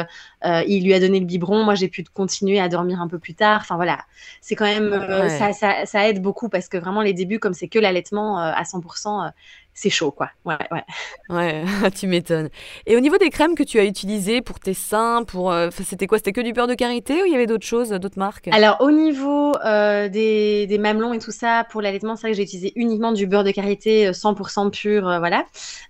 [0.43, 1.63] il lui a donné le biberon.
[1.63, 3.59] Moi, j'ai pu continuer à dormir un peu plus tard.
[3.61, 3.99] Enfin voilà,
[4.41, 7.67] c'est quand même ça, ça, ça, aide beaucoup parce que vraiment les débuts, comme c'est
[7.67, 9.31] que l'allaitement à 100%,
[9.79, 10.29] c'est chaud, quoi.
[10.43, 10.83] Ouais, ouais.
[11.29, 11.63] Ouais,
[11.97, 12.49] tu m'étonnes.
[12.85, 16.05] Et au niveau des crèmes que tu as utilisées pour tes seins, pour, euh, c'était
[16.05, 16.17] quoi?
[16.17, 18.49] C'était que du beurre de karité ou il y avait d'autres choses, d'autres marques?
[18.51, 22.37] Alors, au niveau euh, des, des, mamelons et tout ça, pour l'allaitement, c'est vrai que
[22.37, 25.45] j'ai utilisé uniquement du beurre de karité 100% euh, pur, voilà.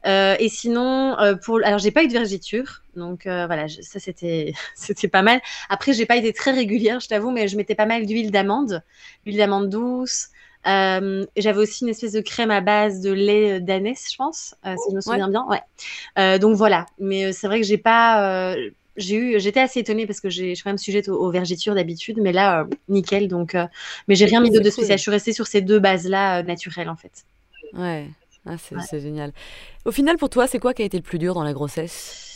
[0.05, 2.83] et sinon, pour, alors j'ai pas eu de vergiture.
[2.95, 5.41] Donc voilà, ça c'était c'était pas mal.
[5.69, 8.83] Après, j'ai pas été très régulière, je t'avoue, mais je mettais pas mal d'huile d'amande,
[9.25, 10.29] l'huile d'amande douce,
[10.67, 14.55] euh, j'avais aussi une espèce de crème à base de lait euh, d'anès, je pense,
[14.65, 15.45] euh, si je me souviens bien.
[15.47, 16.39] Ouais.
[16.39, 16.85] donc voilà.
[16.99, 18.55] Mais c'est vrai que j'ai pas.
[18.97, 21.75] j'ai eu, j'étais assez étonnée parce que j'ai, je suis quand même sujette aux, vergitures
[21.75, 23.27] d'habitude, mais là, nickel.
[23.27, 23.55] Donc,
[24.07, 24.97] mais j'ai rien mis de, spécial.
[24.97, 27.25] Je suis restée sur ces deux bases-là naturelles en fait.
[27.73, 28.07] Ouais,
[28.45, 29.31] ah, c'est génial.
[29.85, 32.28] Au final, pour toi, c'est quoi qui a été le plus dur dans la grossesse?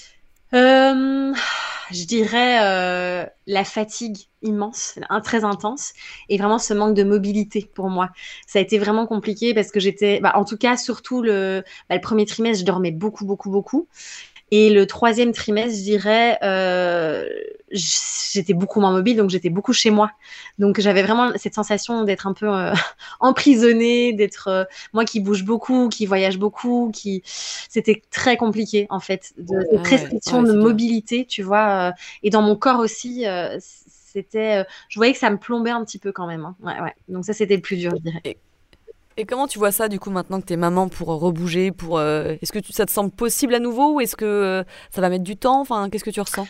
[0.54, 5.94] Je dirais euh, la fatigue immense, très intense,
[6.30, 8.10] et vraiment ce manque de mobilité pour moi.
[8.48, 11.96] Ça a été vraiment compliqué parce que j'étais, bah, en tout cas, surtout le, bah,
[11.96, 13.88] le premier trimestre, je dormais beaucoup, beaucoup, beaucoup.
[14.56, 17.28] Et le troisième trimestre, je dirais, euh,
[17.72, 20.12] j'étais beaucoup moins mobile, donc j'étais beaucoup chez moi.
[20.60, 22.72] Donc j'avais vraiment cette sensation d'être un peu euh,
[23.20, 24.64] emprisonnée, d'être euh,
[24.94, 29.90] moi qui bouge beaucoup, qui voyage beaucoup, qui c'était très compliqué en fait, de, de
[29.90, 31.90] restriction de mobilité, tu vois.
[31.90, 33.26] Euh, et dans mon corps aussi,
[33.60, 36.46] c'était, je voyais que ça me plombait un petit peu quand même.
[36.46, 36.56] Hein.
[36.62, 36.94] Ouais, ouais.
[37.08, 38.22] Donc ça c'était le plus dur, je dirais.
[38.24, 38.38] Et
[39.28, 42.52] comment tu vois ça du coup maintenant que tu es maman pour rebouger pour est-ce
[42.52, 45.62] que ça te semble possible à nouveau ou est-ce que ça va mettre du temps?
[45.62, 46.48] Enfin qu'est-ce que tu ressens?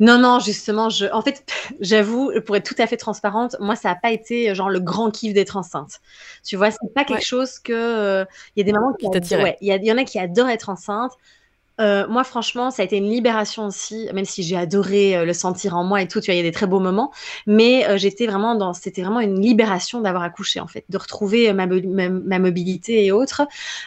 [0.00, 1.44] Non, non, justement, je, en fait,
[1.80, 5.10] j'avoue, pour être tout à fait transparente, moi, ça n'a pas été genre le grand
[5.10, 6.00] kiff d'être enceinte.
[6.42, 8.24] Tu vois, c'est pas quelque chose que.
[8.56, 9.06] Il y a des mamans qui,
[9.60, 11.12] il y, en a qui adorent être enceinte.
[11.80, 15.32] Euh, moi, franchement, ça a été une libération aussi, même si j'ai adoré euh, le
[15.32, 16.20] sentir en moi et tout.
[16.20, 17.12] Tu vois, il y a des très beaux moments,
[17.46, 21.52] mais euh, j'étais vraiment dans, c'était vraiment une libération d'avoir accouché en fait, de retrouver
[21.52, 23.42] ma, ma mobilité et autres.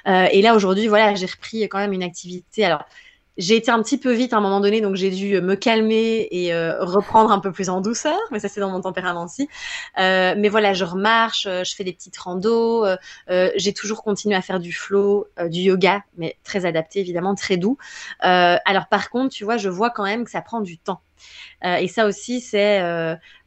[0.06, 2.66] et là, aujourd'hui, voilà, j'ai repris quand même une activité.
[2.66, 2.84] Alors,
[3.38, 6.28] j'ai été un petit peu vite à un moment donné, donc j'ai dû me calmer
[6.32, 9.50] et euh, reprendre un peu plus en douceur, mais ça c'est dans mon tempérament aussi.
[9.98, 14.36] Euh, mais voilà, je remarche, euh, je fais des petites randos, euh, j'ai toujours continué
[14.36, 17.78] à faire du flow, du yoga, mais très adapté évidemment, très doux.
[18.20, 21.02] alors par contre, tu vois, je vois quand même que ça prend du temps.
[21.64, 22.82] et ça aussi, c'est,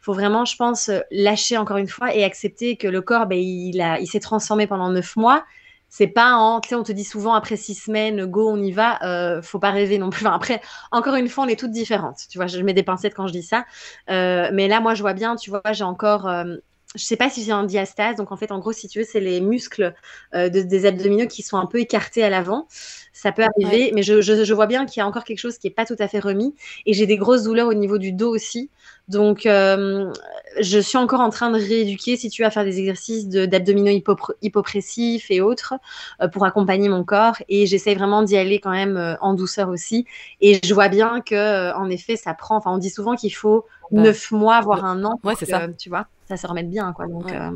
[0.00, 3.80] faut vraiment, je pense, lâcher encore une fois et accepter que le corps, ben, il,
[3.80, 5.44] a, il s'est transformé pendant neuf mois
[5.88, 8.72] c'est pas en, tu sais, on te dit souvent après six semaines, go, on y
[8.72, 9.02] va.
[9.02, 10.26] Euh, faut pas rêver non plus.
[10.26, 10.60] après,
[10.92, 12.20] encore une fois, on est toutes différentes.
[12.28, 13.64] Tu vois, je mets des pincettes quand je dis ça.
[14.10, 16.56] Euh, mais là, moi, je vois bien, tu vois, j'ai encore, euh,
[16.94, 18.16] je sais pas si j'ai un diastase.
[18.16, 19.94] Donc, en fait, en gros, si tu veux, c'est les muscles
[20.34, 22.68] euh, des abdominaux qui sont un peu écartés à l'avant.
[23.12, 25.66] Ça peut arriver, mais je, je, vois bien qu'il y a encore quelque chose qui
[25.66, 26.54] est pas tout à fait remis.
[26.84, 28.70] Et j'ai des grosses douleurs au niveau du dos aussi.
[29.08, 30.12] Donc, euh,
[30.60, 34.00] je suis encore en train de rééduquer, si tu veux, à faire des exercices d'abdominaux
[34.42, 35.74] hypopressifs et autres
[36.20, 37.36] euh, pour accompagner mon corps.
[37.48, 40.06] Et j'essaye vraiment d'y aller quand même en douceur aussi.
[40.40, 42.56] Et je vois bien que, en effet, ça prend.
[42.56, 45.18] Enfin, on dit souvent qu'il faut bah, neuf mois, voire un an.
[45.24, 45.68] Ouais, c'est ça.
[45.78, 46.92] Tu vois ça se remette bien.
[46.92, 47.06] Quoi.
[47.06, 47.50] Donc, euh,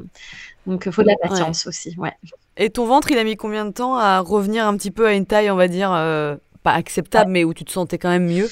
[0.67, 1.95] donc il faut de la patience aussi.
[1.99, 2.13] Ouais.
[2.57, 5.13] Et ton ventre, il a mis combien de temps à revenir un petit peu à
[5.13, 8.27] une taille, on va dire, euh, pas acceptable, mais où tu te sentais quand même
[8.27, 8.49] mieux?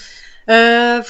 [0.50, 1.02] Euh,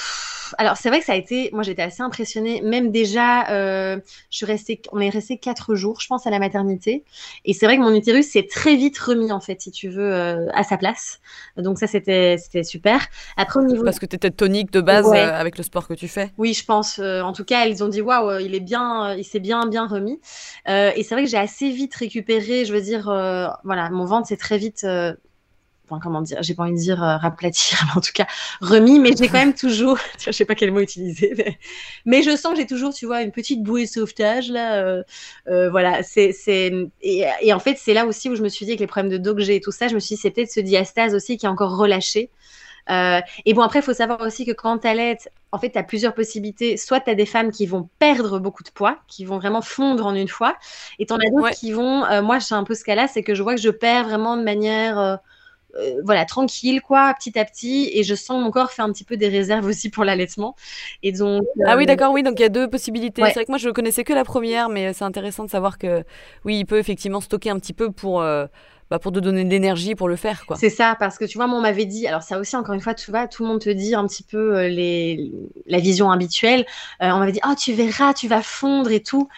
[0.58, 2.62] alors c'est vrai que ça a été, moi j'étais assez impressionnée.
[2.62, 3.98] Même déjà, euh,
[4.30, 7.04] je suis restée, on est resté quatre jours, je pense, à la maternité.
[7.44, 10.12] Et c'est vrai que mon utérus s'est très vite remis en fait, si tu veux,
[10.12, 11.20] euh, à sa place.
[11.56, 13.06] Donc ça c'était c'était super.
[13.36, 15.94] Après au niveau parce que tu étais tonique de base euh, avec le sport que
[15.94, 16.30] tu fais.
[16.38, 16.98] Oui, je pense.
[16.98, 20.20] en tout cas, ils ont dit waouh, il est bien, il s'est bien bien remis.
[20.66, 22.64] et c'est vrai que j'ai assez vite récupéré.
[22.64, 23.04] Je veux dire,
[23.64, 24.86] voilà, mon ventre s'est très vite
[25.98, 28.26] comment dire, j'ai pas envie de dire euh, raplatir, mais en tout cas
[28.60, 31.56] remis, mais j'ai quand même toujours, je sais pas quel mot utiliser,
[32.04, 34.82] mais, je sens que j'ai toujours, tu vois, une petite bouée de sauvetage là.
[34.82, 35.02] Euh,
[35.48, 38.72] euh, voilà, c'est, c'est, et, en fait, c'est là aussi où je me suis dit
[38.72, 40.30] avec les problèmes de dos que j'ai et tout ça, je me suis dit c'est
[40.30, 42.30] peut-être ce diastase aussi qui est encore relâché.
[42.88, 45.82] et bon, après, il faut savoir aussi que quand tu allaites, en fait, tu as
[45.82, 46.76] plusieurs possibilités.
[46.76, 50.06] Soit tu as des femmes qui vont perdre beaucoup de poids, qui vont vraiment fondre
[50.06, 50.56] en une fois.
[50.98, 52.04] Et tu en as d'autres qui vont.
[52.22, 54.42] moi, j'ai un peu ce cas-là, c'est que je vois que je perds vraiment de
[54.42, 55.20] manière
[55.76, 57.90] euh, voilà, tranquille, quoi, petit à petit.
[57.92, 60.56] Et je sens mon corps faire un petit peu des réserves aussi pour l'allaitement.
[61.02, 61.44] Et donc.
[61.66, 62.22] Ah oui, euh, d'accord, oui.
[62.22, 63.22] Donc il y a deux possibilités.
[63.24, 66.04] C'est vrai que moi, je connaissais que la première, mais c'est intéressant de savoir que,
[66.44, 68.20] oui, il peut effectivement stocker un petit peu pour.
[68.20, 68.46] Euh,
[68.90, 70.56] bah pour te donner de l'énergie pour le faire quoi.
[70.56, 72.80] C'est ça parce que tu vois moi on m'avait dit alors ça aussi encore une
[72.80, 75.30] fois tu vois tout le monde te dit un petit peu les
[75.66, 76.64] la vision habituelle
[76.98, 79.28] on m'avait dit oh tu verras tu vas fondre et tout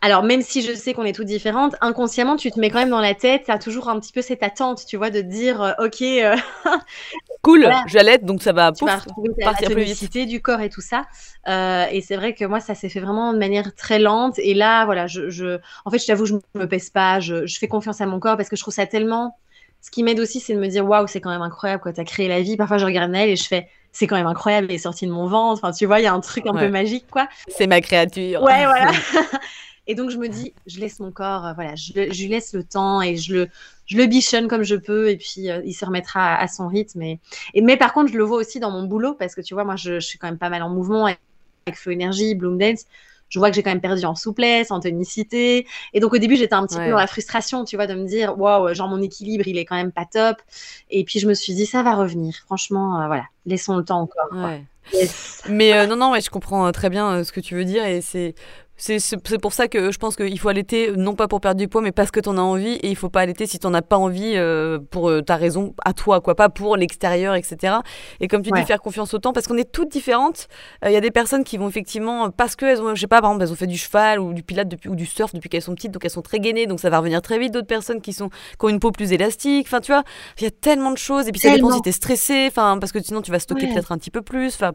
[0.00, 2.90] alors, même si je sais qu'on est toutes différentes, inconsciemment, tu te mets quand même
[2.90, 5.60] dans la tête, tu as toujours un petit peu cette attente, tu vois, de dire,
[5.60, 6.02] euh, OK.
[6.02, 6.36] Euh,
[7.42, 10.28] cool, j'allais, donc ça va tu vas retrouver partir plus vite.
[10.28, 11.06] du corps et tout ça.
[11.48, 14.38] Euh, et c'est vrai que moi, ça s'est fait vraiment de manière très lente.
[14.38, 15.58] Et là, voilà, je, je...
[15.84, 18.36] en fait, je t'avoue, je me pèse pas, je, je, fais confiance à mon corps
[18.36, 19.36] parce que je trouve ça tellement.
[19.80, 22.00] Ce qui m'aide aussi, c'est de me dire, waouh, c'est quand même incroyable, quoi, tu
[22.00, 22.56] as créé la vie.
[22.56, 25.12] Parfois, je regarde Naël et je fais, c'est quand même incroyable, elle est sortie de
[25.12, 25.60] mon ventre.
[25.62, 27.28] Enfin, tu vois, il y a un truc un peu magique, quoi.
[27.48, 28.42] C'est ma créature.
[28.42, 28.90] Ouais, voilà.
[29.88, 32.62] Et donc, je me dis, je laisse mon corps, euh, voilà, je, lui laisse le
[32.62, 33.48] temps et je le,
[33.86, 37.00] je le bichonne comme je peux et puis euh, il se remettra à, son rythme.
[37.02, 37.18] Et,
[37.56, 39.76] mais par contre, je le vois aussi dans mon boulot parce que tu vois, moi,
[39.76, 41.18] je, suis quand même pas mal en mouvement avec,
[41.74, 42.84] Feu Énergie, Bloom Dance.
[43.30, 45.66] Je vois que j'ai quand même perdu en souplesse, en tonicité.
[45.92, 48.06] Et donc, au début, j'étais un petit peu dans la frustration, tu vois, de me
[48.06, 50.36] dire, waouh, genre mon équilibre, il est quand même pas top.
[50.90, 52.34] Et puis, je me suis dit, ça va revenir.
[52.46, 54.30] Franchement, euh, voilà, laissons le temps encore.
[55.50, 58.34] Mais non, non, ouais, je comprends très bien ce que tu veux dire et c'est
[58.78, 61.82] c'est pour ça que je pense qu'il faut allaiter, non pas pour perdre du poids,
[61.82, 62.74] mais parce que tu en as envie.
[62.74, 65.34] Et il faut pas allaiter si tu n'en as pas envie euh, pour euh, ta
[65.34, 67.74] raison à toi, quoi, pas pour l'extérieur, etc.
[68.20, 70.46] Et comme tu dis, faire confiance au temps, parce qu'on est toutes différentes.
[70.84, 73.20] Euh, il y a des personnes qui vont effectivement, parce qu'elles ont, je sais pas,
[73.20, 75.48] par exemple, elles ont fait du cheval ou du pilates depuis, ou du surf depuis
[75.48, 77.52] qu'elles sont petites, donc elles sont très gainées, donc ça va revenir très vite.
[77.52, 79.66] D'autres personnes qui, sont, qui ont une peau plus élastique.
[79.66, 80.04] Enfin, tu vois,
[80.38, 81.26] il y a tellement de choses.
[81.26, 83.66] Et puis ça dépend si tu es stressé, enfin, parce que sinon tu vas stocker
[83.66, 84.54] peut-être un petit peu plus.
[84.54, 84.72] Enfin,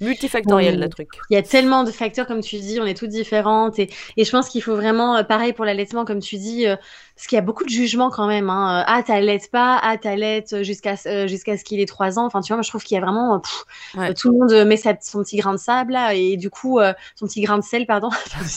[0.00, 1.08] multifactoriel le truc.
[1.30, 3.25] Il y a tellement de facteurs, comme tu dis, on est toutes différentes.
[3.78, 6.76] Et, et je pense qu'il faut vraiment, euh, pareil pour l'allaitement, comme tu dis, euh,
[7.14, 8.50] parce qu'il y a beaucoup de jugements quand même.
[8.50, 8.84] Hein.
[8.86, 12.26] Ah, t'allaites pas, ah, t'allaites jusqu'à jusqu'à ce qu'il ait trois ans.
[12.26, 13.40] Enfin, tu vois, moi, je trouve qu'il y a vraiment
[14.18, 16.78] tout le monde met son petit grain de sable là, et du coup,
[17.14, 18.10] son petit grain de sel, pardon.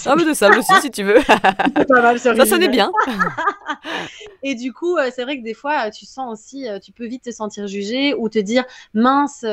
[0.06, 1.20] ah, mais de sable aussi, si tu veux.
[1.90, 2.92] mal, ça sonnait bien.
[4.44, 7.32] et du coup, c'est vrai que des fois, tu sens aussi, tu peux vite te
[7.32, 9.46] sentir jugé ou te dire mince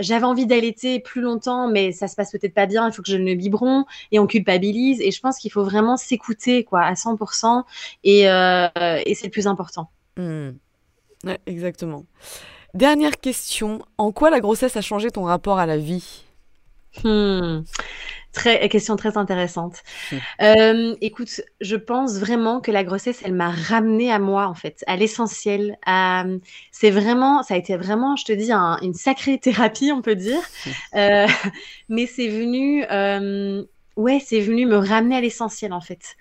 [0.00, 3.10] j'avais envie d'allaiter plus longtemps, mais ça se passe peut-être pas bien, il faut que
[3.10, 5.00] je le biberon, et on culpabilise.
[5.00, 7.64] Et je pense qu'il faut vraiment s'écouter, quoi, à 100%,
[8.04, 8.68] et, euh,
[9.06, 9.90] et c'est le plus important.
[10.16, 10.50] Hmm.
[11.46, 12.04] exactement.
[12.74, 16.24] Dernière question, en quoi la grossesse a changé ton rapport à la vie?
[17.04, 17.62] Hmm.
[18.32, 19.78] Très, question très intéressante.
[20.12, 20.16] Hmm.
[20.42, 24.84] Euh, écoute, je pense vraiment que la grossesse, elle m'a ramené à moi, en fait,
[24.86, 25.76] à l'essentiel.
[26.70, 30.40] C'est vraiment, ça a été vraiment, je te dis, une sacrée thérapie, on peut dire.
[30.64, 30.70] Hmm.
[30.96, 31.26] Euh,
[31.88, 33.64] mais c'est venu, euh,
[33.96, 36.16] ouais, c'est venu me ramener à l'essentiel, en fait.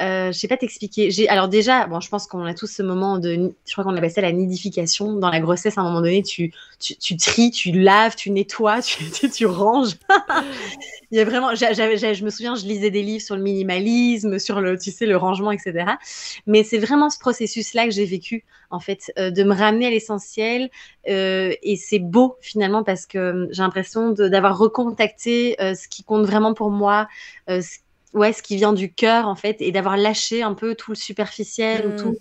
[0.00, 1.28] Euh, je sais pas t'expliquer.
[1.28, 4.10] Alors déjà, bon, je pense qu'on a tous ce moment de, je crois qu'on appelle
[4.10, 5.76] ça la nidification dans la grossesse.
[5.76, 6.52] À un moment donné, tu
[6.82, 8.82] tu, tu tries, tu laves, tu nettoies,
[9.14, 9.92] tu tu, ranges.
[11.10, 14.60] Il y a vraiment, je me souviens, je lisais des livres sur le minimalisme, sur
[14.60, 15.92] le, tu sais, le rangement, etc.
[16.46, 19.90] Mais c'est vraiment ce processus-là que j'ai vécu, en fait, euh, de me ramener à
[19.90, 20.70] l'essentiel.
[21.08, 26.24] Euh, et c'est beau finalement parce que j'ai l'impression d'avoir recontacté euh, ce qui compte
[26.24, 27.08] vraiment pour moi,
[28.12, 30.96] ouais, ce qui vient du cœur en fait, et d'avoir lâché un peu tout le
[30.96, 31.96] superficiel ou mmh.
[31.96, 32.16] tout,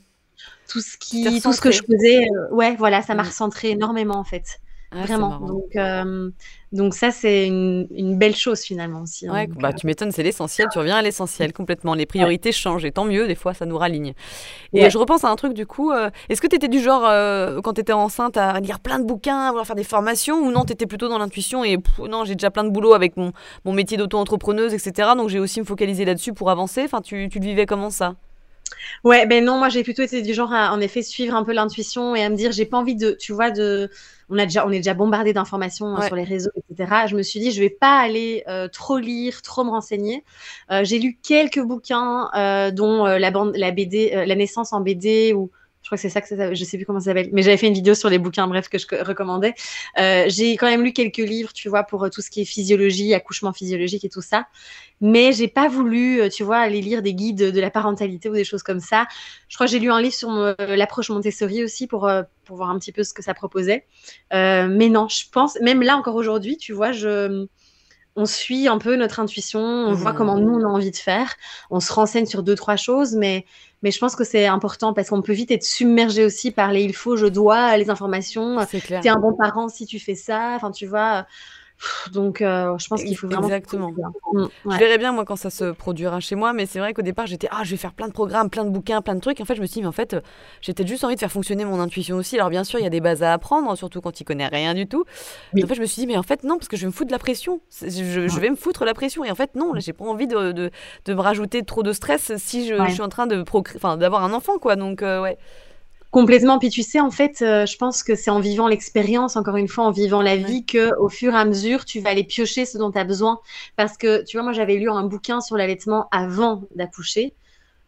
[0.68, 2.24] tout ce qui, tout ce que je faisais.
[2.24, 3.28] Euh, ouais, voilà, ça m'a mmh.
[3.28, 4.60] recentré énormément en fait.
[4.92, 5.40] Ah, Vraiment.
[5.40, 6.30] Donc, euh,
[6.72, 9.28] donc ça, c'est une, une, belle chose finalement aussi.
[9.28, 10.68] Hein, bah, euh, Tu m'étonnes, c'est l'essentiel.
[10.72, 11.94] Tu reviens à l'essentiel complètement.
[11.94, 14.14] Les priorités changent et tant mieux, des fois, ça nous raligne.
[14.74, 15.92] Et je repense à un truc du coup.
[16.30, 17.02] Est-ce que tu étais du genre,
[17.62, 20.52] quand tu étais enceinte, à lire plein de bouquins, à vouloir faire des formations ou
[20.52, 23.34] non, tu étais plutôt dans l'intuition et non, j'ai déjà plein de boulot avec mon,
[23.66, 25.10] mon métier d'auto-entrepreneuse, etc.
[25.18, 26.84] Donc j'ai aussi me focaliser là-dessus pour avancer?
[26.84, 28.16] Enfin, tu, tu le vivais comment ça?
[29.04, 31.54] Ouais, ben non, moi j'ai plutôt été du genre à en effet suivre un peu
[31.54, 33.90] l'intuition et à me dire j'ai pas envie de, tu vois, de,
[34.30, 37.08] on a déjà, on est déjà bombardé d'informations hein, sur les réseaux, etc.
[37.08, 40.24] Je me suis dit je vais pas aller euh, trop lire, trop me renseigner.
[40.72, 45.34] Euh, j'ai lu quelques bouquins, euh, dont la bande, la BD, la naissance en BD
[45.34, 45.52] ou
[45.82, 47.58] je crois que c'est ça que ça, je sais plus comment ça s'appelle, mais j'avais
[47.58, 49.54] fait une vidéo sur les bouquins, bref, que je recommandais.
[49.98, 52.46] Euh, j'ai quand même lu quelques livres, tu vois, pour euh, tout ce qui est
[52.46, 54.48] physiologie, accouchement physiologique et tout ça.
[55.02, 58.34] Mais j'ai pas voulu, euh, tu vois, aller lire des guides de la parentalité ou
[58.34, 59.08] des choses comme ça.
[59.50, 62.10] Je crois que j'ai lu un livre sur l'approche Montessori aussi pour,
[62.46, 63.86] pour voir un petit peu ce que ça proposait.
[64.32, 67.48] mais non, je pense, même là encore aujourd'hui, tu vois, je
[68.16, 70.16] on suit un peu notre intuition, on voit mmh.
[70.16, 71.34] comment nous on a envie de faire,
[71.70, 73.46] on se renseigne sur deux trois choses, mais
[73.84, 76.84] mais je pense que c'est important parce qu'on peut vite être submergé aussi par les
[76.84, 78.58] il faut, je dois, les informations.
[79.02, 80.54] Tu es un bon parent si tu fais ça.
[80.56, 81.26] Enfin, tu vois.
[82.12, 83.44] Donc, euh, je pense qu'il faut vraiment.
[83.44, 83.92] Exactement.
[84.34, 87.02] Mm, je verrai bien, moi, quand ça se produira chez moi, mais c'est vrai qu'au
[87.02, 89.42] départ, j'étais, ah, je vais faire plein de programmes, plein de bouquins, plein de trucs.
[89.42, 90.16] En fait, je me suis dit, mais en fait,
[90.62, 92.38] j'ai peut-être juste envie de faire fonctionner mon intuition aussi.
[92.38, 94.74] Alors, bien sûr, il y a des bases à apprendre, surtout quand il connaît rien
[94.74, 95.06] du tout.
[95.54, 96.88] Mais en fait, je me suis dit, mais en fait, non, parce que je vais
[96.88, 97.62] me foutre de la pression.
[97.82, 99.24] Je, vais me foutre la pression.
[99.24, 100.72] Et en fait, non, là, j'ai pas envie de, de,
[101.06, 103.44] de, me rajouter trop de stress si je, suis en train de
[103.96, 104.76] d'avoir un enfant, quoi.
[104.76, 105.38] Donc, euh, ouais.
[106.12, 106.60] Complètement.
[106.60, 109.70] Puis tu sais, en fait, euh, je pense que c'est en vivant l'expérience, encore une
[109.70, 112.66] fois, en vivant la vie, que au fur et à mesure, tu vas aller piocher
[112.66, 113.40] ce dont tu as besoin.
[113.78, 117.34] Parce que, tu vois, moi, j'avais lu un bouquin sur l'allaitement avant d'accoucher.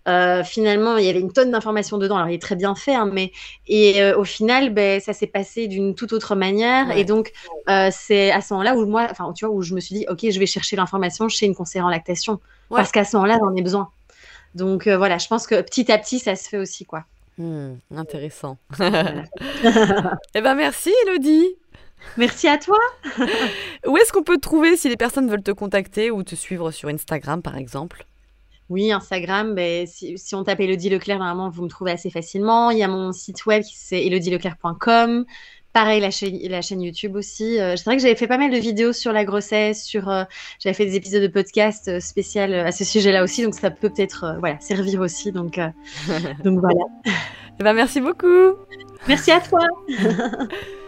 [0.07, 2.15] Euh, finalement, il y avait une tonne d'informations dedans.
[2.15, 3.33] Alors, il est très bien fait, hein, mais
[3.67, 6.95] et euh, au final, ben, ça s'est passé d'une toute autre manière.
[6.97, 7.33] Et donc,
[7.91, 10.29] c'est à ce moment-là où moi, enfin, tu vois, où je me suis dit, ok,
[10.29, 13.61] je vais chercher l'information chez une conseillère en lactation, parce qu'à ce moment-là, j'en ai
[13.61, 13.89] besoin.
[14.55, 17.03] Donc voilà, je pense que petit à petit, ça se fait aussi, quoi.
[17.37, 18.57] Hmm, intéressant.
[18.79, 21.55] eh ben merci Elodie.
[22.17, 22.77] Merci à toi.
[23.87, 26.71] Où est-ce qu'on peut te trouver si les personnes veulent te contacter ou te suivre
[26.71, 28.05] sur Instagram par exemple?
[28.69, 32.71] Oui, Instagram, ben, si, on tape Elodie Leclerc, normalement vous me trouvez assez facilement.
[32.71, 35.25] Il y a mon site web qui c'est elodieleclerc.com.
[35.73, 37.59] Pareil, la chaîne, la chaîne YouTube aussi.
[37.59, 40.23] Euh, c'est vrai que j'avais fait pas mal de vidéos sur la grossesse, sur, euh,
[40.59, 43.89] j'avais fait des épisodes de podcast euh, spécial à ce sujet-là aussi, donc ça peut
[43.89, 45.31] peut-être voilà, servir aussi.
[45.31, 45.59] Donc,
[46.43, 46.85] donc voilà.
[47.59, 48.53] Eh ben, merci beaucoup.
[49.07, 49.61] Merci à toi.